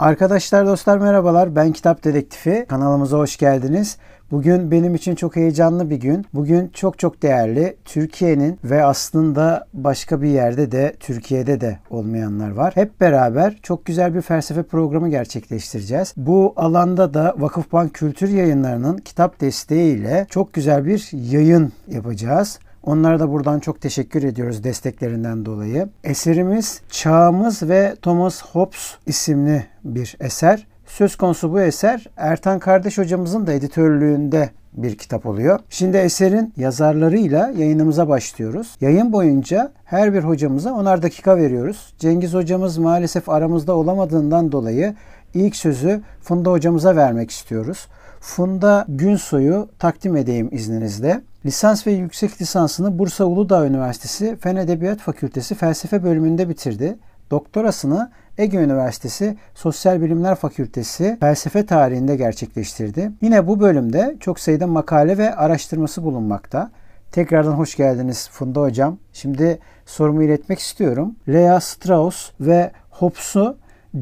[0.00, 3.96] Arkadaşlar dostlar merhabalar ben Kitap Dedektifi kanalımıza hoş geldiniz.
[4.30, 6.26] Bugün benim için çok heyecanlı bir gün.
[6.34, 12.76] Bugün çok çok değerli Türkiye'nin ve aslında başka bir yerde de Türkiye'de de olmayanlar var.
[12.76, 16.14] Hep beraber çok güzel bir felsefe programı gerçekleştireceğiz.
[16.16, 22.58] Bu alanda da Vakıfbank Kültür Yayınları'nın kitap desteğiyle çok güzel bir yayın yapacağız.
[22.88, 25.88] Onlara da buradan çok teşekkür ediyoruz desteklerinden dolayı.
[26.04, 30.66] Eserimiz Çağımız ve Thomas Hobbes isimli bir eser.
[30.86, 35.60] Söz konusu bu eser Ertan Kardeş hocamızın da editörlüğünde bir kitap oluyor.
[35.70, 38.76] Şimdi eserin yazarlarıyla yayınımıza başlıyoruz.
[38.80, 41.94] Yayın boyunca her bir hocamıza onar dakika veriyoruz.
[41.98, 44.94] Cengiz hocamız maalesef aramızda olamadığından dolayı
[45.34, 47.88] ilk sözü Funda hocamıza vermek istiyoruz.
[48.20, 51.20] Funda Günsoy'u takdim edeyim izninizle.
[51.46, 56.98] Lisans ve yüksek lisansını Bursa Uludağ Üniversitesi Fen Edebiyat Fakültesi Felsefe bölümünde bitirdi.
[57.30, 63.12] Doktorasını Ege Üniversitesi Sosyal Bilimler Fakültesi Felsefe tarihinde gerçekleştirdi.
[63.22, 66.70] Yine bu bölümde çok sayıda makale ve araştırması bulunmakta.
[67.12, 68.98] Tekrardan hoş geldiniz Funda Hocam.
[69.12, 71.14] Şimdi sorumu iletmek istiyorum.
[71.28, 73.56] Lea Strauss ve Hobbes'u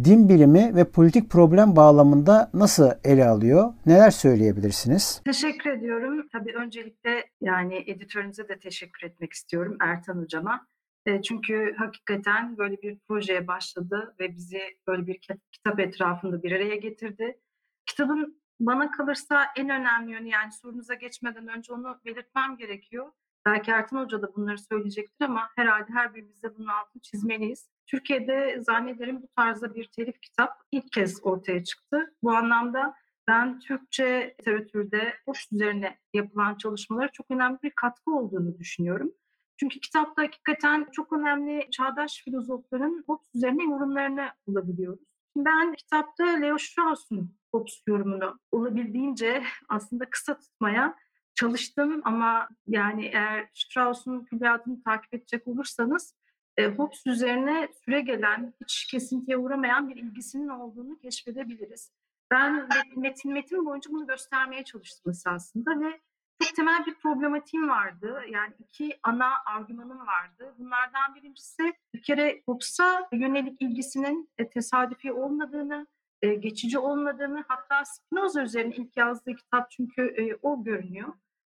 [0.04, 3.72] din bilimi ve politik problem bağlamında nasıl ele alıyor?
[3.86, 5.22] Neler söyleyebilirsiniz?
[5.24, 6.28] Teşekkür ediyorum.
[6.32, 10.66] Tabii öncelikle yani editörünüze de teşekkür etmek istiyorum Ertan Hocama.
[11.06, 15.20] E, çünkü hakikaten böyle bir projeye başladı ve bizi böyle bir
[15.52, 17.40] kitap etrafında bir araya getirdi.
[17.86, 23.12] Kitabın bana kalırsa en önemli yönü yani sorunuza geçmeden önce onu belirtmem gerekiyor.
[23.46, 27.70] Belki Ertan Hoca da bunları söyleyecektir ama herhalde her birimiz de bunun altını çizmeliyiz.
[27.86, 32.14] Türkiye'de zannederim bu tarzda bir telif kitap ilk kez ortaya çıktı.
[32.22, 32.94] Bu anlamda
[33.28, 39.12] ben Türkçe literatürde Hobbes üzerine yapılan çalışmalara çok önemli bir katkı olduğunu düşünüyorum.
[39.56, 45.00] Çünkü kitapta hakikaten çok önemli çağdaş filozofların Hobbes üzerine yorumlarını bulabiliyoruz.
[45.36, 50.96] Ben kitapta Leo Strauss'un Hobbes yorumunu olabildiğince aslında kısa tutmaya
[51.36, 56.14] çalıştım ama yani eğer Strauss'un külliyatını takip edecek olursanız
[56.56, 61.92] e, Hobbes üzerine süre gelen, hiç kesintiye uğramayan bir ilgisinin olduğunu keşfedebiliriz.
[62.30, 66.00] Ben metin metin boyunca bunu göstermeye çalıştım esasında ve
[66.42, 68.20] çok temel bir problematiğim vardı.
[68.30, 70.54] Yani iki ana argümanım vardı.
[70.58, 75.86] Bunlardan birincisi bir kere Hobbes'a yönelik ilgisinin e, tesadüfi olmadığını,
[76.22, 81.12] e, geçici olmadığını hatta Spinoza üzerine ilk yazdığı kitap çünkü e, o görünüyor.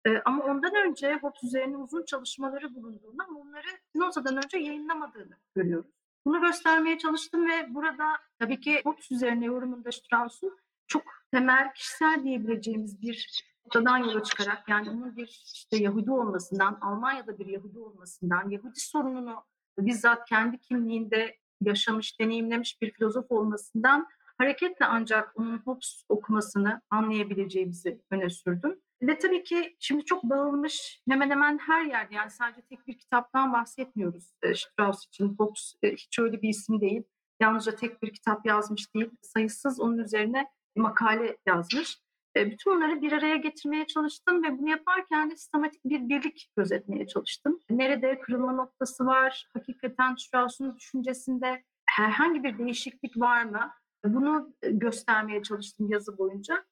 [0.09, 5.91] E, ama ondan önce Hobbes üzerine uzun çalışmaları bulunduğunu ama onları Spinoza'dan önce yayınlamadığını görüyoruz.
[6.25, 8.03] Bunu göstermeye çalıştım ve burada
[8.39, 14.89] tabii ki Hobbes üzerine yorumunda Strauss'un çok temel kişisel diyebileceğimiz bir noktadan yola çıkarak yani
[14.89, 19.43] onun bir işte Yahudi olmasından, Almanya'da bir Yahudi olmasından, Yahudi sorununu
[19.79, 28.29] bizzat kendi kimliğinde yaşamış, deneyimlemiş bir filozof olmasından hareketle ancak onun Hobbes okumasını anlayabileceğimizi öne
[28.29, 28.79] sürdüm.
[29.01, 33.53] Ve tabii ki şimdi çok dağılmış hemen hemen her yerde yani sadece tek bir kitaptan
[33.53, 35.35] bahsetmiyoruz e, Strauss için.
[35.37, 37.03] Hobbes e, hiç öyle bir isim değil.
[37.39, 39.09] Yalnızca tek bir kitap yazmış değil.
[39.21, 41.97] Sayısız onun üzerine makale yazmış.
[42.35, 47.07] E, bütün bunları bir araya getirmeye çalıştım ve bunu yaparken de sistematik bir birlik gözetmeye
[47.07, 47.59] çalıştım.
[47.69, 49.47] Nerede kırılma noktası var?
[49.53, 53.71] Hakikaten Strauss'un düşüncesinde herhangi bir değişiklik var mı?
[54.05, 56.65] Bunu göstermeye çalıştım yazı boyunca.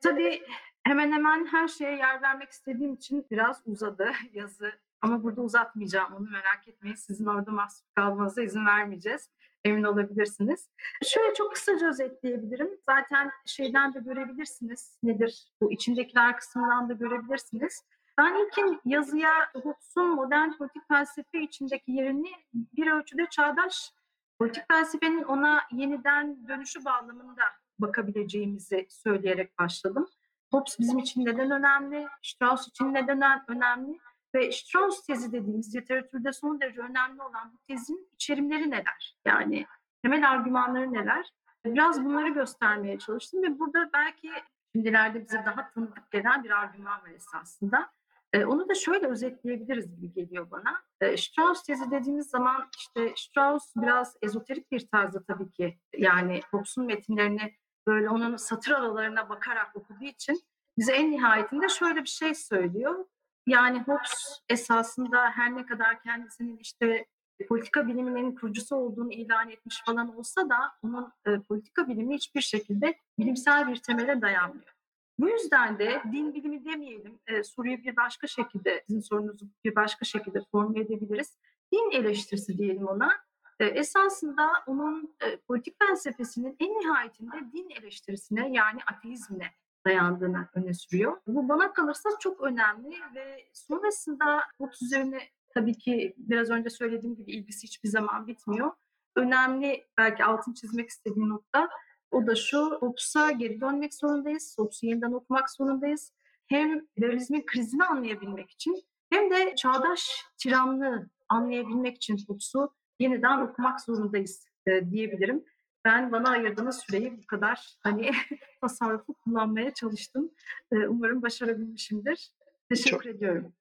[0.00, 0.42] Tabii
[0.84, 4.72] hemen hemen her şeye yer vermek istediğim için biraz uzadı yazı.
[5.02, 6.96] Ama burada uzatmayacağım onu merak etmeyin.
[6.96, 9.30] Sizin orada mahsur kalmanıza izin vermeyeceğiz.
[9.64, 10.70] Emin olabilirsiniz.
[11.04, 12.70] Şöyle çok kısaca özetleyebilirim.
[12.86, 14.98] Zaten şeyden de görebilirsiniz.
[15.02, 15.52] Nedir?
[15.60, 17.82] Bu içindekiler kısmından da görebilirsiniz.
[18.18, 23.92] Ben ilkin yazıya Hobbes'un modern politik felsefe içindeki yerini bir ölçüde çağdaş
[24.38, 27.42] politik felsefenin ona yeniden dönüşü bağlamında
[27.78, 30.08] bakabileceğimizi söyleyerek başladım.
[30.52, 33.98] Hobbes bizim için neden önemli, Strauss için neden önemli
[34.34, 39.16] ve Strauss tezi dediğimiz literatürde son derece önemli olan bu tezin içerimleri neler?
[39.26, 39.66] Yani
[40.02, 41.32] temel argümanları neler?
[41.64, 44.30] Biraz bunları göstermeye çalıştım ve burada belki
[44.74, 47.90] şimdilerde bize daha tanıdık gelen bir argüman var esasında.
[48.32, 50.82] E, onu da şöyle özetleyebiliriz gibi geliyor bana.
[51.00, 56.86] E, Strauss tezi dediğimiz zaman işte Strauss biraz ezoterik bir tarzda tabii ki yani Hobbes'un
[56.86, 57.54] metinlerini
[57.86, 60.42] böyle onun satır aralarına bakarak okuduğu için
[60.78, 63.04] bize en nihayetinde şöyle bir şey söylüyor.
[63.46, 67.06] Yani Hobbes esasında her ne kadar kendisinin işte
[67.48, 72.94] politika biliminin kurucusu olduğunu ilan etmiş falan olsa da onun e, politika bilimi hiçbir şekilde
[73.18, 74.72] bilimsel bir temele dayanmıyor.
[75.18, 80.04] Bu yüzden de din bilimi demeyelim, e, soruyu bir başka şekilde, sizin sorunuzu bir başka
[80.04, 81.36] şekilde formüle edebiliriz.
[81.72, 83.12] Din eleştirisi diyelim ona.
[83.62, 89.46] E, esasında onun e, politik felsefesinin en nihayetinde din eleştirisine yani ateizmine
[89.86, 91.20] dayandığını öne sürüyor.
[91.26, 95.18] Bu bana kalırsa çok önemli ve sonrasında Hobbes üzerine
[95.54, 98.72] tabii ki biraz önce söylediğim gibi ilgisi hiçbir zaman bitmiyor.
[99.16, 101.68] Önemli belki altın çizmek istediğim nokta
[102.10, 106.12] o da şu, Hobbes'a geri dönmek zorundayız, Hobbes'u yeniden okumak zorundayız.
[106.46, 114.46] Hem liberalizmin krizini anlayabilmek için hem de çağdaş tiranlığı anlayabilmek için Hobbes'u yeniden okumak zorundayız
[114.66, 115.44] e, diyebilirim.
[115.84, 118.10] Ben bana ayırdığınız süreyi bu kadar hani
[118.60, 120.30] tasarrufu kullanmaya çalıştım.
[120.72, 122.30] E, umarım başarabilmişimdir.
[122.68, 123.52] Teşekkür Çok, ediyorum.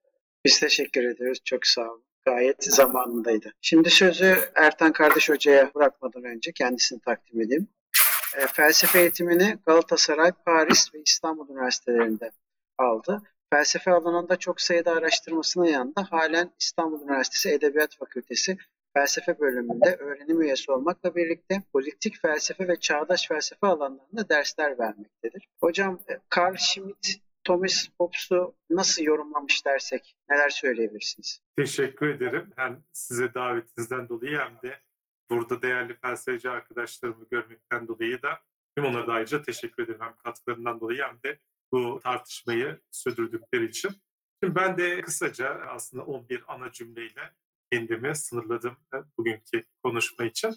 [0.45, 1.39] Biz teşekkür ediyoruz.
[1.45, 2.03] Çok sağ olun.
[2.25, 3.53] Gayet zamanındaydı.
[3.61, 7.67] Şimdi sözü Ertan Kardeş Hoca'ya bırakmadan önce kendisini takdim edeyim.
[8.37, 12.31] E, felsefe eğitimini Galatasaray, Paris ve İstanbul Üniversitelerinde
[12.77, 13.21] aldı.
[13.53, 18.57] Felsefe alanında çok sayıda araştırmasının yanında halen İstanbul Üniversitesi Edebiyat Fakültesi
[18.93, 25.47] felsefe bölümünde öğrenim üyesi olmakla birlikte politik felsefe ve çağdaş felsefe alanlarında dersler vermektedir.
[25.59, 31.41] Hocam e, Carl Schmitt, Thomas Hobbes'u nasıl yorumlamış dersek neler söyleyebilirsiniz?
[31.57, 32.51] Teşekkür ederim.
[32.55, 34.79] Hem size davetinizden dolayı hem de
[35.29, 38.39] burada değerli felsefeci arkadaşlarımı görmekten dolayı da
[38.75, 40.01] hem onlara da ayrıca teşekkür ederim.
[40.01, 41.39] Hem katkılarından dolayı hem de
[41.71, 43.91] bu tartışmayı sürdürdükleri için.
[44.43, 47.31] Şimdi ben de kısaca aslında 11 ana cümleyle
[47.71, 50.55] kendimi sınırladım e, bugünkü konuşma için.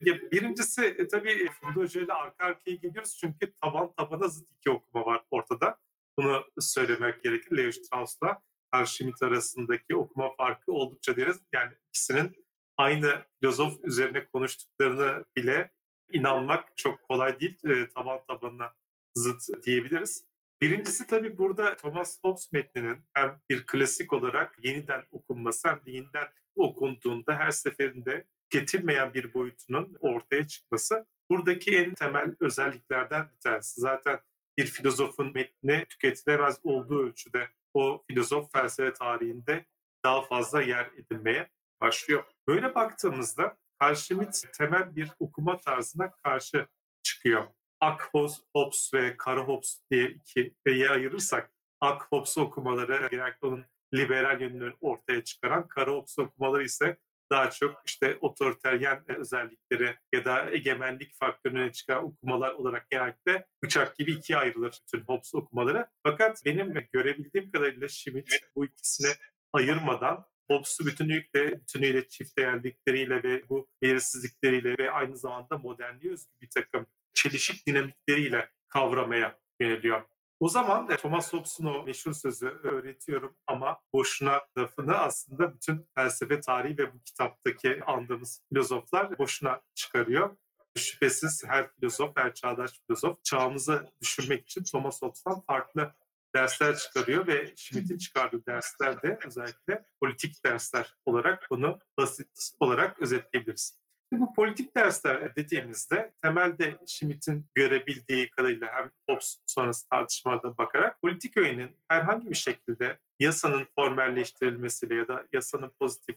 [0.00, 5.06] Birincisi e, tabii Funda Hoca ile arka arkaya gidiyoruz çünkü taban tabana zıt iki okuma
[5.06, 5.78] var ortada.
[6.18, 7.56] Bunu söylemek gerekir.
[7.56, 8.42] Leo Strauss'la
[8.74, 11.40] Carl Schmitt arasındaki okuma farkı oldukça deriz.
[11.52, 12.46] Yani ikisinin
[12.76, 15.70] aynı filozof üzerine konuştuklarını bile
[16.12, 17.58] inanmak çok kolay değil.
[17.64, 18.74] E, taban tabanına
[19.14, 20.30] zıt diyebiliriz.
[20.62, 26.28] Birincisi tabii burada Thomas Hobbes metninin hem bir klasik olarak yeniden okunması hem de yeniden
[26.60, 33.80] okunduğunda her seferinde getirmeyen bir boyutunun ortaya çıkması buradaki en temel özelliklerden bir tanesi.
[33.80, 34.20] Zaten
[34.58, 39.64] bir filozofun metni tüketilemez olduğu ölçüde o filozof felsefe tarihinde
[40.04, 42.24] daha fazla yer edinmeye başlıyor.
[42.48, 43.56] Böyle baktığımızda
[43.94, 46.66] Schmitt temel bir okuma tarzına karşı
[47.02, 47.46] çıkıyor.
[47.80, 48.10] Ak
[48.54, 49.46] Hobbes ve Kara
[49.90, 56.18] diye iki ikiye ayırırsak Ak Hobbes okumaları genellikle onun liberal yönünü ortaya çıkaran, Kara Hobbes
[56.18, 56.96] okumaları ise
[57.32, 64.12] daha çok işte otoriteryen özellikleri ya da egemenlik faktörüne çıkan okumalar olarak genellikle bıçak gibi
[64.12, 65.86] ikiye ayrılır bütün Hobbes okumaları.
[66.02, 69.12] Fakat benim görebildiğim kadarıyla Schmitt bu ikisini
[69.52, 76.48] ayırmadan Hobbes'u bütünlükle, bütünüyle çift değerlikleriyle ve bu belirsizlikleriyle ve aynı zamanda modernliğe özgü bir
[76.54, 80.02] takım çelişik dinamikleriyle kavramaya yöneliyor.
[80.40, 86.40] O zaman da Thomas Hobbes'un o meşhur sözü öğretiyorum ama boşuna lafını aslında bütün felsefe
[86.40, 90.36] tarihi ve bu kitaptaki andığımız filozoflar boşuna çıkarıyor.
[90.76, 95.94] Şüphesiz her filozof, her çağdaş filozof çağımızı düşünmek için Thomas Hobbes'tan farklı
[96.34, 103.80] dersler çıkarıyor ve Schmitt'in çıkardığı dersler de özellikle politik dersler olarak bunu basit olarak özetleyebiliriz.
[104.12, 111.76] Bu politik dersler dediğimizde temelde Schmitt'in görebildiği kadarıyla hem Hobbes sonrası tartışmalarda bakarak politik öğenin
[111.88, 116.16] herhangi bir şekilde yasanın formelleştirilmesiyle ya da yasanın pozitif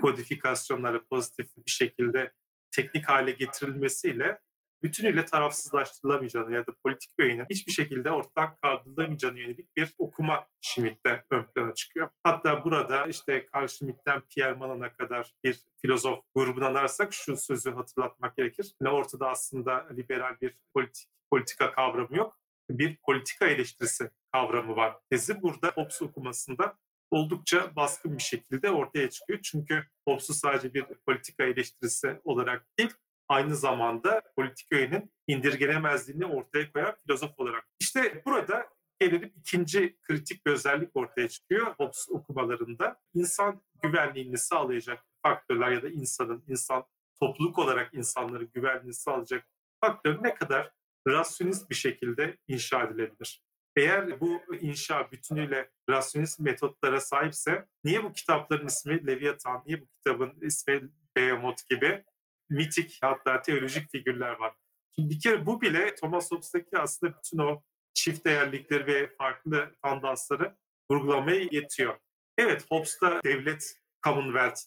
[0.00, 2.32] kodifikasyonları pozitif bir şekilde
[2.70, 4.38] teknik hale getirilmesiyle
[4.82, 11.44] bütünüyle tarafsızlaştırılamayacağını ya da politik öğenin hiçbir şekilde ortadan kaldırılamayacağını yönelik bir okuma Schmitt'te ön
[11.44, 12.08] plana çıkıyor.
[12.24, 18.36] Hatta burada işte Carl Schmitt'ten Pierre Manon'a kadar bir filozof grubunu anarsak şu sözü hatırlatmak
[18.36, 18.74] gerekir.
[18.80, 22.36] Ne ortada aslında liberal bir politik politika kavramı yok.
[22.70, 24.96] Bir politika eleştirisi kavramı var.
[25.10, 26.76] Tezi burada Hobbes okumasında
[27.10, 29.40] oldukça baskın bir şekilde ortaya çıkıyor.
[29.42, 32.90] Çünkü Hobbes'u sadece bir politika eleştirisi olarak değil,
[33.30, 37.68] aynı zamanda politik öğenin indirgenemezliğini ortaya koyan filozof olarak.
[37.80, 38.66] İşte burada
[39.00, 42.96] gelelim ikinci kritik bir özellik ortaya çıkıyor Hobbes okumalarında.
[43.14, 46.84] İnsan güvenliğini sağlayacak faktörler ya da insanın, insan
[47.20, 49.46] topluluk olarak insanların güvenliğini sağlayacak
[49.80, 50.70] faktör ne kadar
[51.08, 53.44] rasyonist bir şekilde inşa edilebilir?
[53.76, 60.40] Eğer bu inşa bütünüyle rasyonist metotlara sahipse niye bu kitapların ismi Leviathan, niye bu kitabın
[60.40, 62.04] ismi Behemoth gibi
[62.50, 64.54] mitik hatta teolojik figürler var.
[64.94, 67.62] Şimdi bir kere bu bile Thomas Hobbes'taki aslında bütün o
[67.94, 70.56] çift değerlikleri ve farklı tandansları
[70.90, 71.98] vurgulamaya yetiyor.
[72.38, 74.60] Evet Hobbes'ta devlet Commonwealth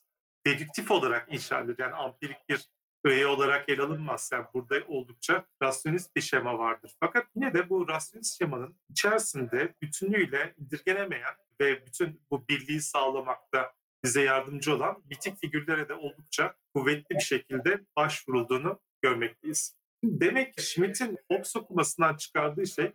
[0.45, 1.75] dedüktif olarak inşa edilir.
[1.79, 2.69] Yani ampirik bir
[3.05, 4.29] öğe olarak ele alınmaz.
[4.33, 6.95] Yani burada oldukça rasyonist bir şema vardır.
[6.99, 14.21] Fakat yine de bu rasyonist şemanın içerisinde bütünüyle indirgenemeyen ve bütün bu birliği sağlamakta bize
[14.21, 19.75] yardımcı olan mitik figürlere de oldukça kuvvetli bir şekilde başvurulduğunu görmekteyiz.
[20.03, 22.91] Demek ki Schmidt'in Hobbes okumasından çıkardığı şey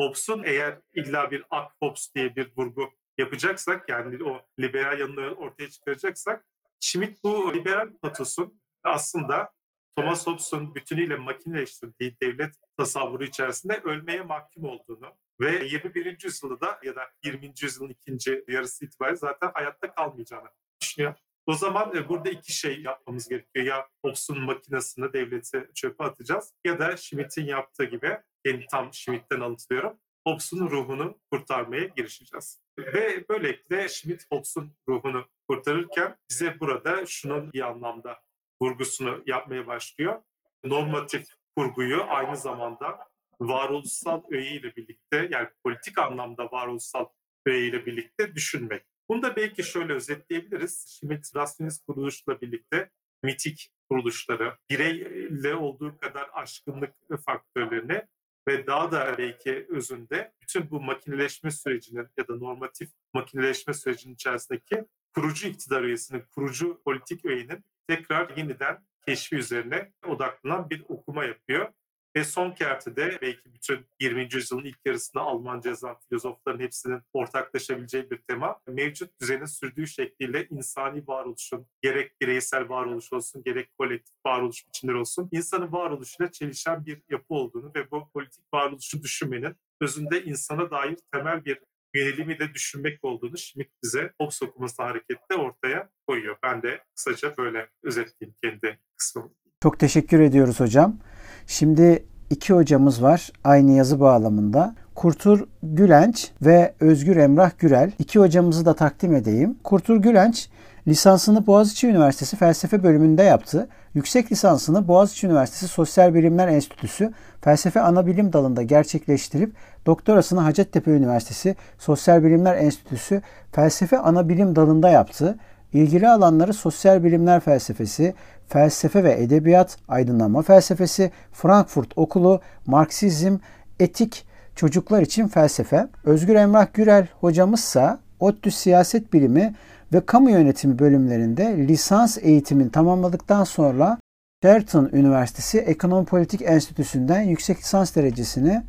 [0.00, 5.70] Hobbes'un eğer illa bir ak Hobbes diye bir vurgu yapacaksak yani o liberal yanını ortaya
[5.70, 6.46] çıkaracaksak
[6.80, 9.52] Schmidt bu liberal patosun aslında
[9.96, 16.24] Thomas Hobbes'un bütünüyle makineleştirdiği devlet tasavvuru içerisinde ölmeye mahkum olduğunu ve 21.
[16.24, 17.52] yüzyılda ya da 20.
[17.62, 20.48] yüzyılın ikinci yarısı itibariyle zaten hayatta kalmayacağını
[20.80, 21.14] düşünüyor.
[21.46, 23.66] O zaman e, burada iki şey yapmamız gerekiyor.
[23.66, 29.98] Ya Hobbes'un makinesini devlete çöpe atacağız ya da Schmidt'in yaptığı gibi, yani tam Schmidt'ten alıntılıyorum,
[30.26, 32.60] Hobbes'un ruhunu kurtarmaya girişeceğiz.
[32.78, 38.22] Ve böylelikle Schmidt Hobbes'un ruhunu kurtarırken bize burada şunun bir anlamda
[38.62, 40.22] vurgusunu yapmaya başlıyor.
[40.64, 41.26] Normatif
[41.56, 42.98] kurguyu aynı zamanda
[43.40, 47.06] varoluşsal öğeyle birlikte yani politik anlamda varoluşsal
[47.46, 48.82] öğeyle birlikte düşünmek.
[49.08, 50.86] Bunu da belki şöyle özetleyebiliriz.
[50.88, 52.90] Schmidt rasyonist kuruluşla birlikte
[53.22, 56.94] mitik kuruluşları, bireyle olduğu kadar aşkınlık
[57.26, 58.02] faktörlerini
[58.48, 64.84] ve daha da belki özünde bütün bu makineleşme sürecinin ya da normatif makineleşme sürecinin içerisindeki
[65.14, 71.72] kurucu iktidar üyesinin, kurucu politik öğenin tekrar yeniden keşfi üzerine odaklanan bir okuma yapıyor.
[72.16, 74.28] Ve son kertede belki bütün 20.
[74.32, 78.60] yüzyılın ilk yarısında Almanca yazan filozofların hepsinin ortaklaşabileceği bir tema.
[78.66, 85.28] Mevcut düzenin sürdüğü şekliyle insani varoluşun gerek bireysel varoluş olsun gerek kolektif varoluş biçimleri olsun
[85.32, 91.44] insanın varoluşuyla çelişen bir yapı olduğunu ve bu politik varoluşu düşünmenin özünde insana dair temel
[91.44, 91.60] bir
[91.94, 96.36] yönelimi de düşünmek olduğunu Schmidt bize Hobbes okuması hareketle ortaya koyuyor.
[96.42, 99.30] Ben de kısaca böyle özetleyeyim kendi kısmımı.
[99.62, 100.98] Çok teşekkür ediyoruz hocam.
[101.46, 104.74] Şimdi iki hocamız var aynı yazı bağlamında.
[104.94, 107.92] Kurtur Gülenç ve Özgür Emrah Gürel.
[107.98, 109.58] İki hocamızı da takdim edeyim.
[109.64, 110.48] Kurtur Gülenç
[110.88, 113.68] lisansını Boğaziçi Üniversitesi Felsefe bölümünde yaptı.
[113.94, 119.52] Yüksek lisansını Boğaziçi Üniversitesi Sosyal Bilimler Enstitüsü Felsefe Anabilim dalında gerçekleştirip
[119.86, 123.22] doktorasını Hacettepe Üniversitesi Sosyal Bilimler Enstitüsü
[123.52, 125.38] Felsefe Anabilim dalında yaptı.
[125.72, 128.14] İlgili alanları sosyal bilimler felsefesi,
[128.48, 133.36] felsefe ve edebiyat, aydınlanma felsefesi, Frankfurt Okulu, Marksizm,
[133.80, 135.88] etik, çocuklar için felsefe.
[136.04, 139.54] Özgür Emrah Gürel hocamızsa ODTÜ Siyaset Bilimi
[139.92, 143.98] ve Kamu Yönetimi bölümlerinde lisans eğitimini tamamladıktan sonra
[144.42, 148.62] Sheraton Üniversitesi Ekonomi Politik Enstitüsü'nden yüksek lisans derecesini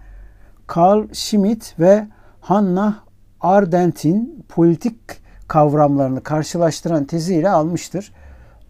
[0.76, 2.08] Carl Schmitt ve
[2.42, 2.96] Hannah
[3.42, 4.96] Ardent'in politik
[5.48, 8.14] kavramlarını karşılaştıran teziyle almıştır.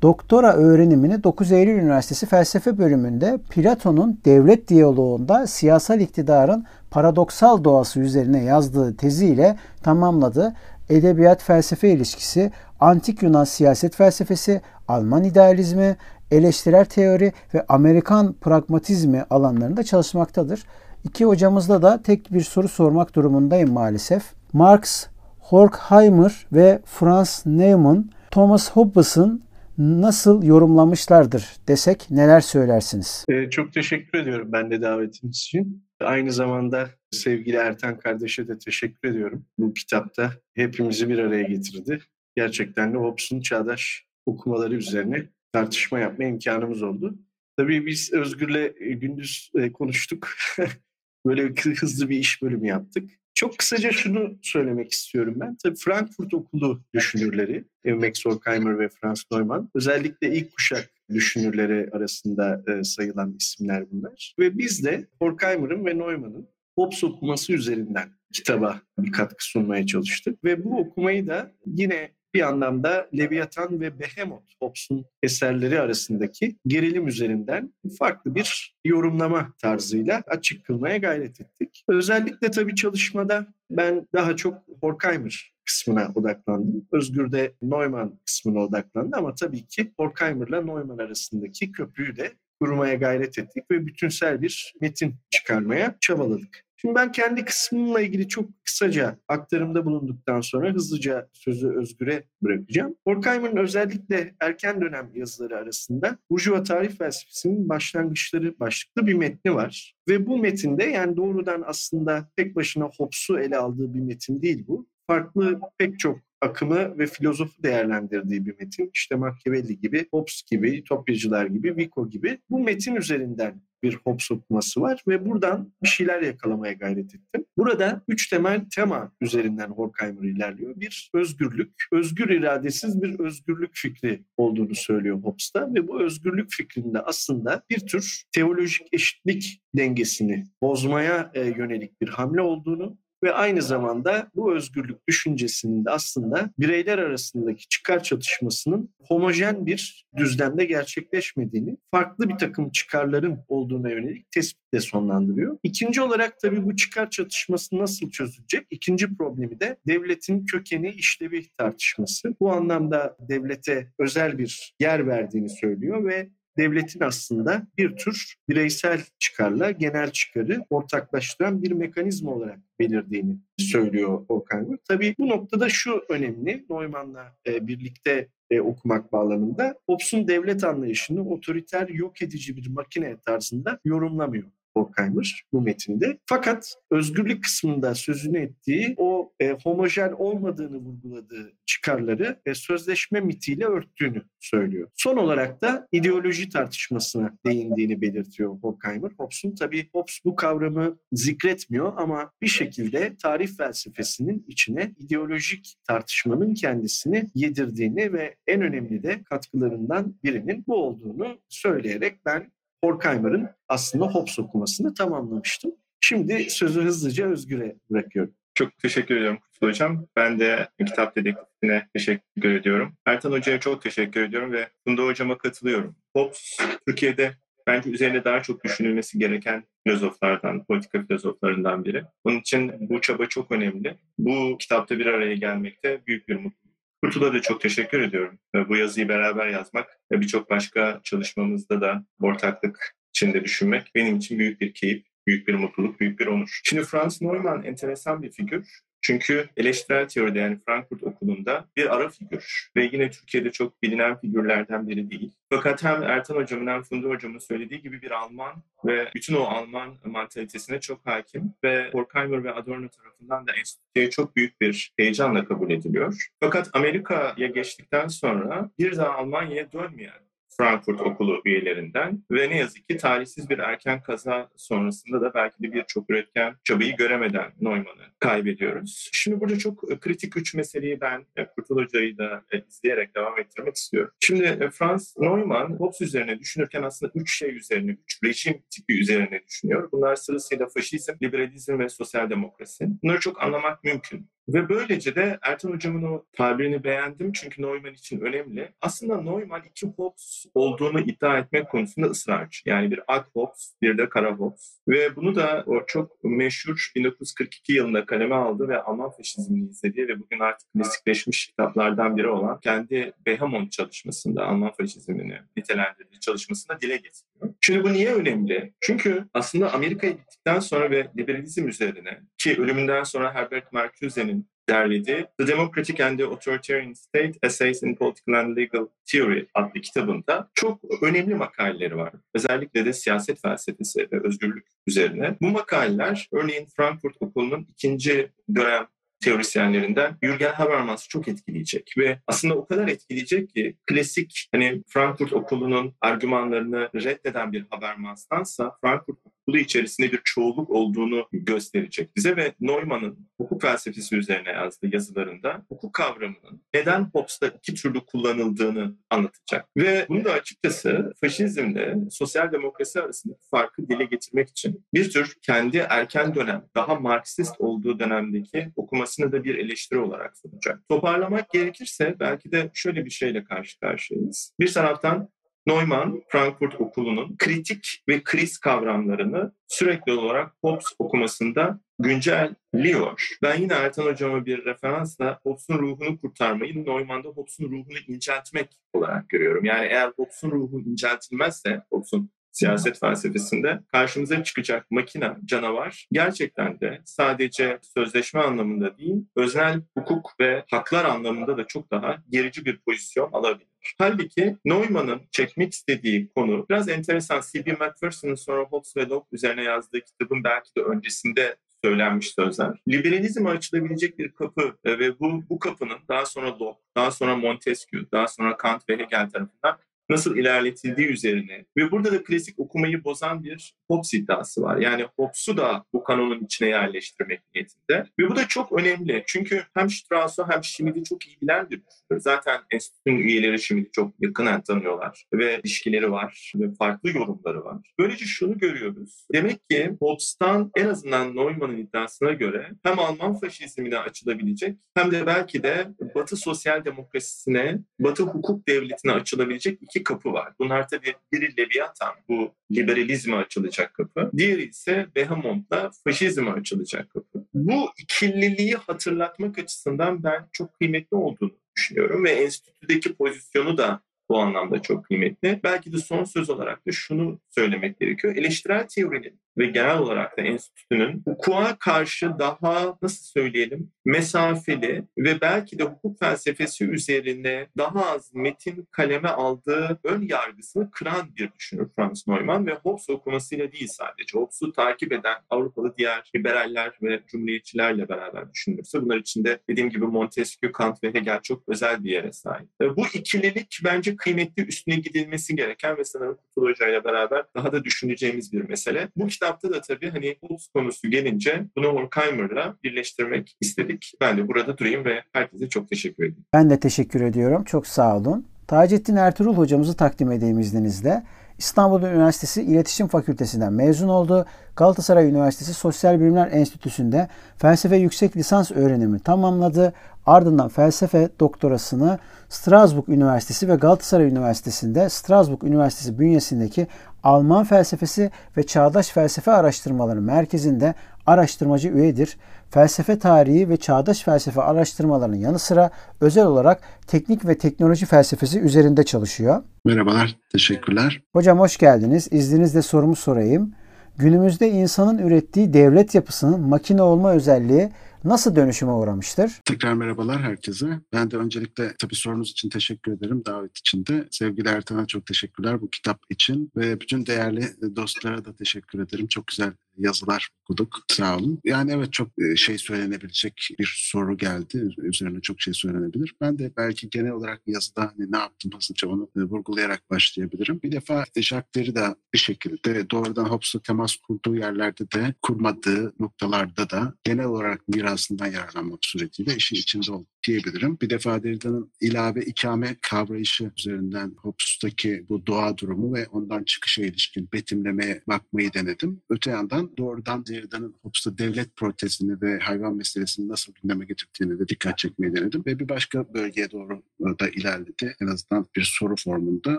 [0.04, 8.44] Doktora öğrenimini 9 Eylül Üniversitesi Felsefe bölümünde Platon'un devlet diyaloğunda siyasal iktidarın paradoksal doğası üzerine
[8.44, 10.54] yazdığı teziyle tamamladı.
[10.90, 15.96] Edebiyat felsefe ilişkisi, antik Yunan siyaset felsefesi, Alman idealizmi,
[16.32, 20.64] eleştirel teori ve Amerikan pragmatizmi alanlarında çalışmaktadır.
[21.04, 24.24] İki hocamızla da tek bir soru sormak durumundayım maalesef.
[24.54, 25.08] Marx,
[25.40, 29.43] Horkheimer ve Franz Neumann Thomas Hobbes'ın
[29.78, 33.26] nasıl yorumlamışlardır desek neler söylersiniz?
[33.30, 35.86] Ee, çok teşekkür ediyorum ben de davetiniz için.
[36.00, 39.46] Aynı zamanda sevgili Ertan kardeşe de teşekkür ediyorum.
[39.58, 42.00] Bu kitapta hepimizi bir araya getirdi.
[42.36, 47.20] Gerçekten de Hobbes'un çağdaş okumaları üzerine tartışma yapma imkanımız oldu.
[47.58, 50.30] Tabii biz Özgür'le e, gündüz e, konuştuk.
[51.26, 53.12] Böyle hızlı bir iş bölümü yaptık.
[53.36, 55.58] Çok kısaca şunu söylemek istiyorum ben.
[55.64, 62.84] Tabii Frankfurt Okulu düşünürleri, Max Horkheimer ve Franz Neumann, özellikle ilk kuşak düşünürleri arasında e,
[62.84, 64.36] sayılan isimler bunlar.
[64.40, 70.44] Ve biz de Horkheimer'ın ve Neumann'ın Hobbes okuması üzerinden kitaba bir katkı sunmaya çalıştık.
[70.44, 77.74] Ve bu okumayı da yine bir anlamda Leviathan ve Behemoth Hobbes'un eserleri arasındaki gerilim üzerinden
[78.00, 81.84] farklı bir yorumlama tarzıyla açık kılmaya gayret ettik.
[81.88, 86.88] Özellikle tabii çalışmada ben daha çok Horkheimer kısmına odaklandım.
[86.92, 93.40] Özgür de Neumann kısmına odaklandı ama tabii ki Horkheimer'la Neumann arasındaki köprüyü de kurmaya gayret
[93.40, 96.66] ettik ve bütünsel bir metin çıkarmaya çabaladık.
[96.86, 102.96] Şimdi ben kendi kısmımla ilgili çok kısaca aktarımda bulunduktan sonra hızlıca sözü Özgür'e bırakacağım.
[103.08, 109.96] Horkheimer'ın özellikle erken dönem yazıları arasında Burjuva tarih felsefesinin başlangıçları başlıklı bir metni var.
[110.10, 114.88] Ve bu metinde yani doğrudan aslında tek başına Hobbes'u ele aldığı bir metin değil bu.
[115.08, 118.92] Farklı pek çok akımı ve filozofu değerlendirdiği bir metin.
[118.94, 122.40] İşte Machiavelli gibi, Hobbes gibi, Ütopyacılar gibi, Vico gibi.
[122.50, 127.46] Bu metin üzerinden bir Hobbes okuması var ve buradan bir şeyler yakalamaya gayret ettim.
[127.58, 130.74] Burada üç temel tema üzerinden Horkheimer ilerliyor.
[130.76, 137.64] Bir özgürlük, özgür iradesiz bir özgürlük fikri olduğunu söylüyor Hobbes'ta ve bu özgürlük fikrinde aslında
[137.70, 144.56] bir tür teolojik eşitlik dengesini bozmaya e, yönelik bir hamle olduğunu ve aynı zamanda bu
[144.56, 152.70] özgürlük düşüncesinin de aslında bireyler arasındaki çıkar çatışmasının homojen bir düzlemde gerçekleşmediğini, farklı bir takım
[152.70, 155.58] çıkarların olduğuna yönelik tespitle sonlandırıyor.
[155.64, 158.68] İkinci olarak tabii bu çıkar çatışması nasıl çözülecek?
[158.70, 162.36] İkinci problemi de devletin kökeni işlevi tartışması.
[162.40, 169.72] Bu anlamda devlete özel bir yer verdiğini söylüyor ve devletin aslında bir tür bireysel çıkarla
[169.72, 174.78] genel çıkarı ortaklaştıran bir mekanizma olarak belirdiğini söylüyor Horkheimer.
[174.88, 181.90] Tabii bu noktada şu önemli, Neumann'la e, birlikte e, okumak bağlamında Hobbes'un devlet anlayışını otoriter,
[181.90, 184.52] yok edici bir makine tarzında yorumlamıyor.
[184.78, 186.18] Horkheimer bu metinde.
[186.26, 189.13] Fakat özgürlük kısmında sözünü ettiği o
[189.44, 194.90] e, homojen olmadığını vurguladığı çıkarları e, sözleşme mitiyle örttüğünü söylüyor.
[194.96, 199.12] Son olarak da ideoloji tartışmasına değindiğini belirtiyor Horkheimer.
[199.18, 207.32] Hobbes'un tabii Hobbes bu kavramı zikretmiyor ama bir şekilde tarih felsefesinin içine ideolojik tartışmanın kendisini
[207.36, 212.52] yedirdiğini ve en önemli de katkılarından birinin bu olduğunu söyleyerek ben
[212.84, 215.72] Horkheimer'ın aslında Hobbes okumasını tamamlamıştım.
[216.00, 218.34] Şimdi sözü hızlıca Özgür'e bırakıyorum.
[218.56, 220.08] Çok teşekkür ediyorum Kutsal Hocam.
[220.16, 222.98] Ben de kitap dedektifine teşekkür ediyorum.
[223.06, 225.96] Ertan Hoca'ya çok teşekkür ediyorum ve Funda Hocam'a katılıyorum.
[226.16, 226.58] Hobbes
[226.88, 227.34] Türkiye'de
[227.68, 232.04] bence üzerine daha çok düşünülmesi gereken filozoflardan, politika filozoflarından biri.
[232.24, 233.98] Onun için bu çaba çok önemli.
[234.18, 236.78] Bu kitapta bir araya gelmekte büyük bir mutluluk.
[237.04, 238.40] Kurtul'a da çok teşekkür ediyorum.
[238.70, 244.62] Bu yazıyı beraber yazmak ve birçok başka çalışmamızda da ortaklık içinde düşünmek benim için büyük
[244.62, 246.60] bir keyif, büyük bir mutluluk, büyük bir onur.
[246.64, 248.84] Şimdi Franz Neumann enteresan bir figür.
[249.04, 254.88] Çünkü eleştirel teoride yani Frankfurt Okulu'nda bir ara figür ve yine Türkiye'de çok bilinen figürlerden
[254.88, 255.32] biri değil.
[255.50, 259.96] Fakat hem Ertan Hocam'ın hem Funda Hocam'ın söylediği gibi bir Alman ve bütün o Alman
[260.06, 265.72] mantalitesine çok hakim ve Horkheimer ve Adorno tarafından da enstitüye çok büyük bir heyecanla kabul
[265.72, 266.28] ediliyor.
[266.40, 272.98] Fakat Amerika'ya geçtikten sonra bir daha Almanya'ya dönmeyen Frankfurt Okulu üyelerinden ve ne yazık ki
[272.98, 279.10] talihsiz bir erken kaza sonrasında da belki de birçok üretken çabayı göremeden Neumann'ı kaybediyoruz.
[279.14, 283.40] Şimdi burada çok e, kritik üç meseleyi ben e, Kurtul Hoca'yı da e, izleyerek devam
[283.40, 284.12] ettirmek istiyorum.
[284.20, 289.90] Şimdi Franz Neumann Hobbes üzerine düşünürken aslında üç şey üzerine, üç rejim tipi üzerine düşünüyor.
[289.92, 292.88] Bunlar sırasıyla faşizm, liberalizm ve sosyal demokrasi.
[293.04, 294.33] Bunları çok anlamak mümkün.
[294.48, 298.72] Ve böylece de Ertan Hocam'ın o tabirini beğendim çünkü Neumann için önemli.
[298.82, 302.60] Aslında Neumann iki Hobbes olduğunu iddia etmek konusunda ısrarcı.
[302.66, 304.80] Yani bir Ak Hobbes, bir de Kara Hobbes.
[304.88, 310.20] Ve bunu da o çok meşhur 1942 yılında kaleme aldı ve Alman faşizmini izlediği ve
[310.20, 317.54] bugün artık klasikleşmiş kitaplardan biri olan kendi Behamon çalışmasında Alman faşizmini nitelendirdiği çalışmasında dile getiriyor.
[317.62, 318.74] Şimdi bu niye önemli?
[318.82, 324.33] Çünkü aslında Amerika'ya gittikten sonra ve liberalizm üzerine ki ölümünden sonra Herbert Marcuse'nin
[324.70, 330.50] derlediği The Democratic and the Authoritarian State Essays in Political and Legal Theory adlı kitabında
[330.54, 332.14] çok önemli makaleleri var.
[332.34, 335.38] Özellikle de siyaset felsefesi ve özgürlük üzerine.
[335.42, 338.88] Bu makaleler örneğin Frankfurt Okulu'nun ikinci dönem
[339.24, 345.96] teorisyenlerinden Jürgen Habermas'ı çok etkileyecek ve aslında o kadar etkileyecek ki klasik hani Frankfurt Okulu'nun
[346.02, 353.62] argümanlarını reddeden bir Habermas'tansa Frankfurt Okulu içerisinde bir çoğulluk olduğunu gösterecek bize ve Neumann'ın hukuk
[353.62, 359.66] felsefesi üzerine yazdığı yazılarında hukuk kavramının neden Hobbes'ta iki türlü kullanıldığını anlatacak.
[359.78, 365.78] Ve bunu da açıkçası faşizmle sosyal demokrasi arasındaki farkı dile getirmek için bir tür kendi
[365.78, 370.90] erken dönem, daha Marksist olduğu dönemdeki okumasını da bir eleştiri olarak sunacak.
[370.90, 374.54] Toparlamak gerekirse belki de şöyle bir şeyle karşı karşıyayız.
[374.60, 375.30] Bir taraftan
[375.68, 383.30] Neumann, Frankfurt Okulu'nun kritik ve kriz kavramlarını sürekli olarak Hobbes okumasında güncelliyor.
[383.42, 389.66] Ben yine Ertan Hocam'a bir referansla Hobbes'un ruhunu kurtarmayı Neumann'da Hobbes'un ruhunu inceltmek olarak görüyorum.
[389.66, 397.80] Yani eğer Hobbes'un ruhu inceltilmezse, Hobbes'un siyaset felsefesinde karşımıza çıkacak makina, canavar gerçekten de sadece
[397.98, 403.68] sözleşme anlamında değil, öznel hukuk ve haklar anlamında da çok daha gerici bir pozisyon alabilir.
[403.98, 407.42] Halbuki Neumann'ın çekmek istediği konu biraz enteresan.
[407.52, 407.74] C.B.
[407.74, 412.82] Macpherson'ın sonra Hobbes ve Locke üzerine yazdığı kitabın belki de öncesinde söylenmiş sözler.
[412.90, 418.06] Liberalizme açılabilecek bir kapı e, ve bu bu kapının daha sonra Locke, daha sonra Montesquieu,
[418.12, 419.78] daha sonra Kant ve Hegel tarafından
[420.10, 424.78] nasıl ilerletildiği üzerine ve burada da klasik okumayı bozan bir Hobbes iddiası var.
[424.78, 428.06] Yani Hobbes'u da bu kanonun içine yerleştirmek niyetinde.
[428.20, 429.24] Ve bu da çok önemli.
[429.28, 432.20] Çünkü hem Strauss'u hem Schmidt'i çok iyi bilen bir düşünür.
[432.20, 437.78] Zaten enstitünün üyeleri Schmidt'i çok yakından tanıyorlar ve ilişkileri var ve farklı yorumları var.
[438.00, 439.28] Böylece şunu görüyoruz.
[439.34, 445.64] Demek ki Hobbes'tan en azından Neumann'ın iddiasına göre hem Alman faşizmine açılabilecek hem de belki
[445.64, 450.54] de Batı sosyal demokrasisine, Batı hukuk devletine açılabilecek iki kapı var.
[450.60, 454.32] Bunlar tabii biri Leviathan, bu liberalizme açılacak kapı.
[454.38, 457.46] Diğeri ise Behemoth'la faşizme açılacak kapı.
[457.54, 464.82] Bu ikililiği hatırlatmak açısından ben çok kıymetli olduğunu düşünüyorum ve enstitüdeki pozisyonu da bu anlamda
[464.82, 465.60] çok kıymetli.
[465.64, 468.36] Belki de son söz olarak da şunu söylemek gerekiyor.
[468.36, 475.80] Eleştirel teorinin ve genel olarak da enstitünün hukuka karşı daha nasıl söyleyelim mesafeli ve belki
[475.80, 482.28] de hukuk felsefesi üzerine daha az metin kaleme aldığı ön yargısını kıran bir düşünür Franz
[482.28, 484.38] Neumann ve Hobbes okumasıyla değil sadece.
[484.38, 490.72] Hobbes'u takip eden Avrupalı diğer liberaller ve cumhuriyetçilerle beraber düşünülürse bunlar içinde dediğim gibi Montesquieu,
[490.72, 492.68] Kant ve Hegel çok özel bir yere sahip.
[492.82, 497.84] Bu ikililik bence kıymetli üstüne gidilmesi gereken ve sanırım Kutul Hoca ile beraber daha da
[497.84, 499.10] düşüneceğimiz bir mesele.
[499.16, 504.14] Bu kitapta da tabii hani Hobbes konusu gelince bunu Horkheimer'la birleştirmek istedik.
[504.22, 506.46] Ben de burada durayım ve herkese çok teşekkür ederim.
[506.54, 507.64] Ben de teşekkür ediyorum.
[507.64, 508.46] Çok sağ olun.
[508.68, 511.24] Taceddin Ertuğrul hocamızı takdim edeyim izninizle.
[511.58, 514.46] İstanbul Üniversitesi İletişim Fakültesinden mezun oldu.
[514.76, 519.94] Galatasaray Üniversitesi Sosyal Bilimler Enstitüsü'nde felsefe yüksek lisans öğrenimi tamamladı.
[520.26, 526.88] Ardından felsefe doktorasını Strasbourg Üniversitesi ve Galatasaray Üniversitesi'nde Strasbourg Üniversitesi bünyesindeki
[527.24, 530.94] Alman Felsefesi ve Çağdaş Felsefe Araştırmaları Merkezi'nde
[531.26, 532.38] araştırmacı üyedir.
[532.70, 535.90] Felsefe tarihi ve çağdaş felsefe araştırmalarının yanı sıra
[536.22, 539.64] özel olarak teknik ve teknoloji felsefesi üzerinde çalışıyor.
[539.86, 541.22] Merhabalar, teşekkürler.
[541.34, 542.28] Hocam hoş geldiniz.
[542.32, 543.74] İzninizle sorumu sorayım.
[544.18, 547.90] Günümüzde insanın ürettiği devlet yapısının makine olma özelliği
[548.24, 549.52] nasıl dönüşüme uğramıştır?
[549.66, 551.00] Tekrar merhabalar herkese.
[551.14, 553.46] Ben de öncelikle tabii sorunuz için teşekkür ederim.
[553.46, 554.28] Davet için de.
[554.32, 556.72] Sevgili Ertan'a çok teşekkürler bu kitap için.
[556.76, 559.28] Ve bütün değerli dostlara da teşekkür ederim.
[559.28, 561.00] Çok güzel yazılar okuduk.
[561.08, 561.60] Sağ olun.
[561.64, 564.96] Yani evet çok şey söylenebilecek bir soru geldi.
[564.98, 566.36] Üzerine çok şey söylenebilir.
[566.42, 570.80] Ben de belki genel olarak yazıda hani ne yaptım hızlıca onu vurgulayarak başlayabilirim.
[570.84, 577.14] Bir defa Jacques Derrida bir şekilde doğrudan Hobbes'la temas kurduğu yerlerde de kurmadığı noktalarda da
[577.24, 577.82] genel olarak
[578.14, 580.98] mirasından yararlanmak suretiyle işin içinde oldu diyebilirim.
[581.02, 587.50] Bir defa Derrida'nın ilave ikame kavrayışı üzerinden Hobbes'taki bu doğa durumu ve ondan çıkışa ilişkin
[587.54, 589.22] betimlemeye bakmayı denedim.
[589.30, 594.98] Öte yandan doğrudan Derrida'nın Hobbes'ta devlet protezini ve hayvan meselesini nasıl gündeme getirdiğini de dikkat
[594.98, 595.64] çekmeyi denedim.
[595.66, 597.04] Ve bir başka bölgeye doğru
[597.40, 598.16] da ilerledi.
[598.22, 599.78] En azından bir soru formunda.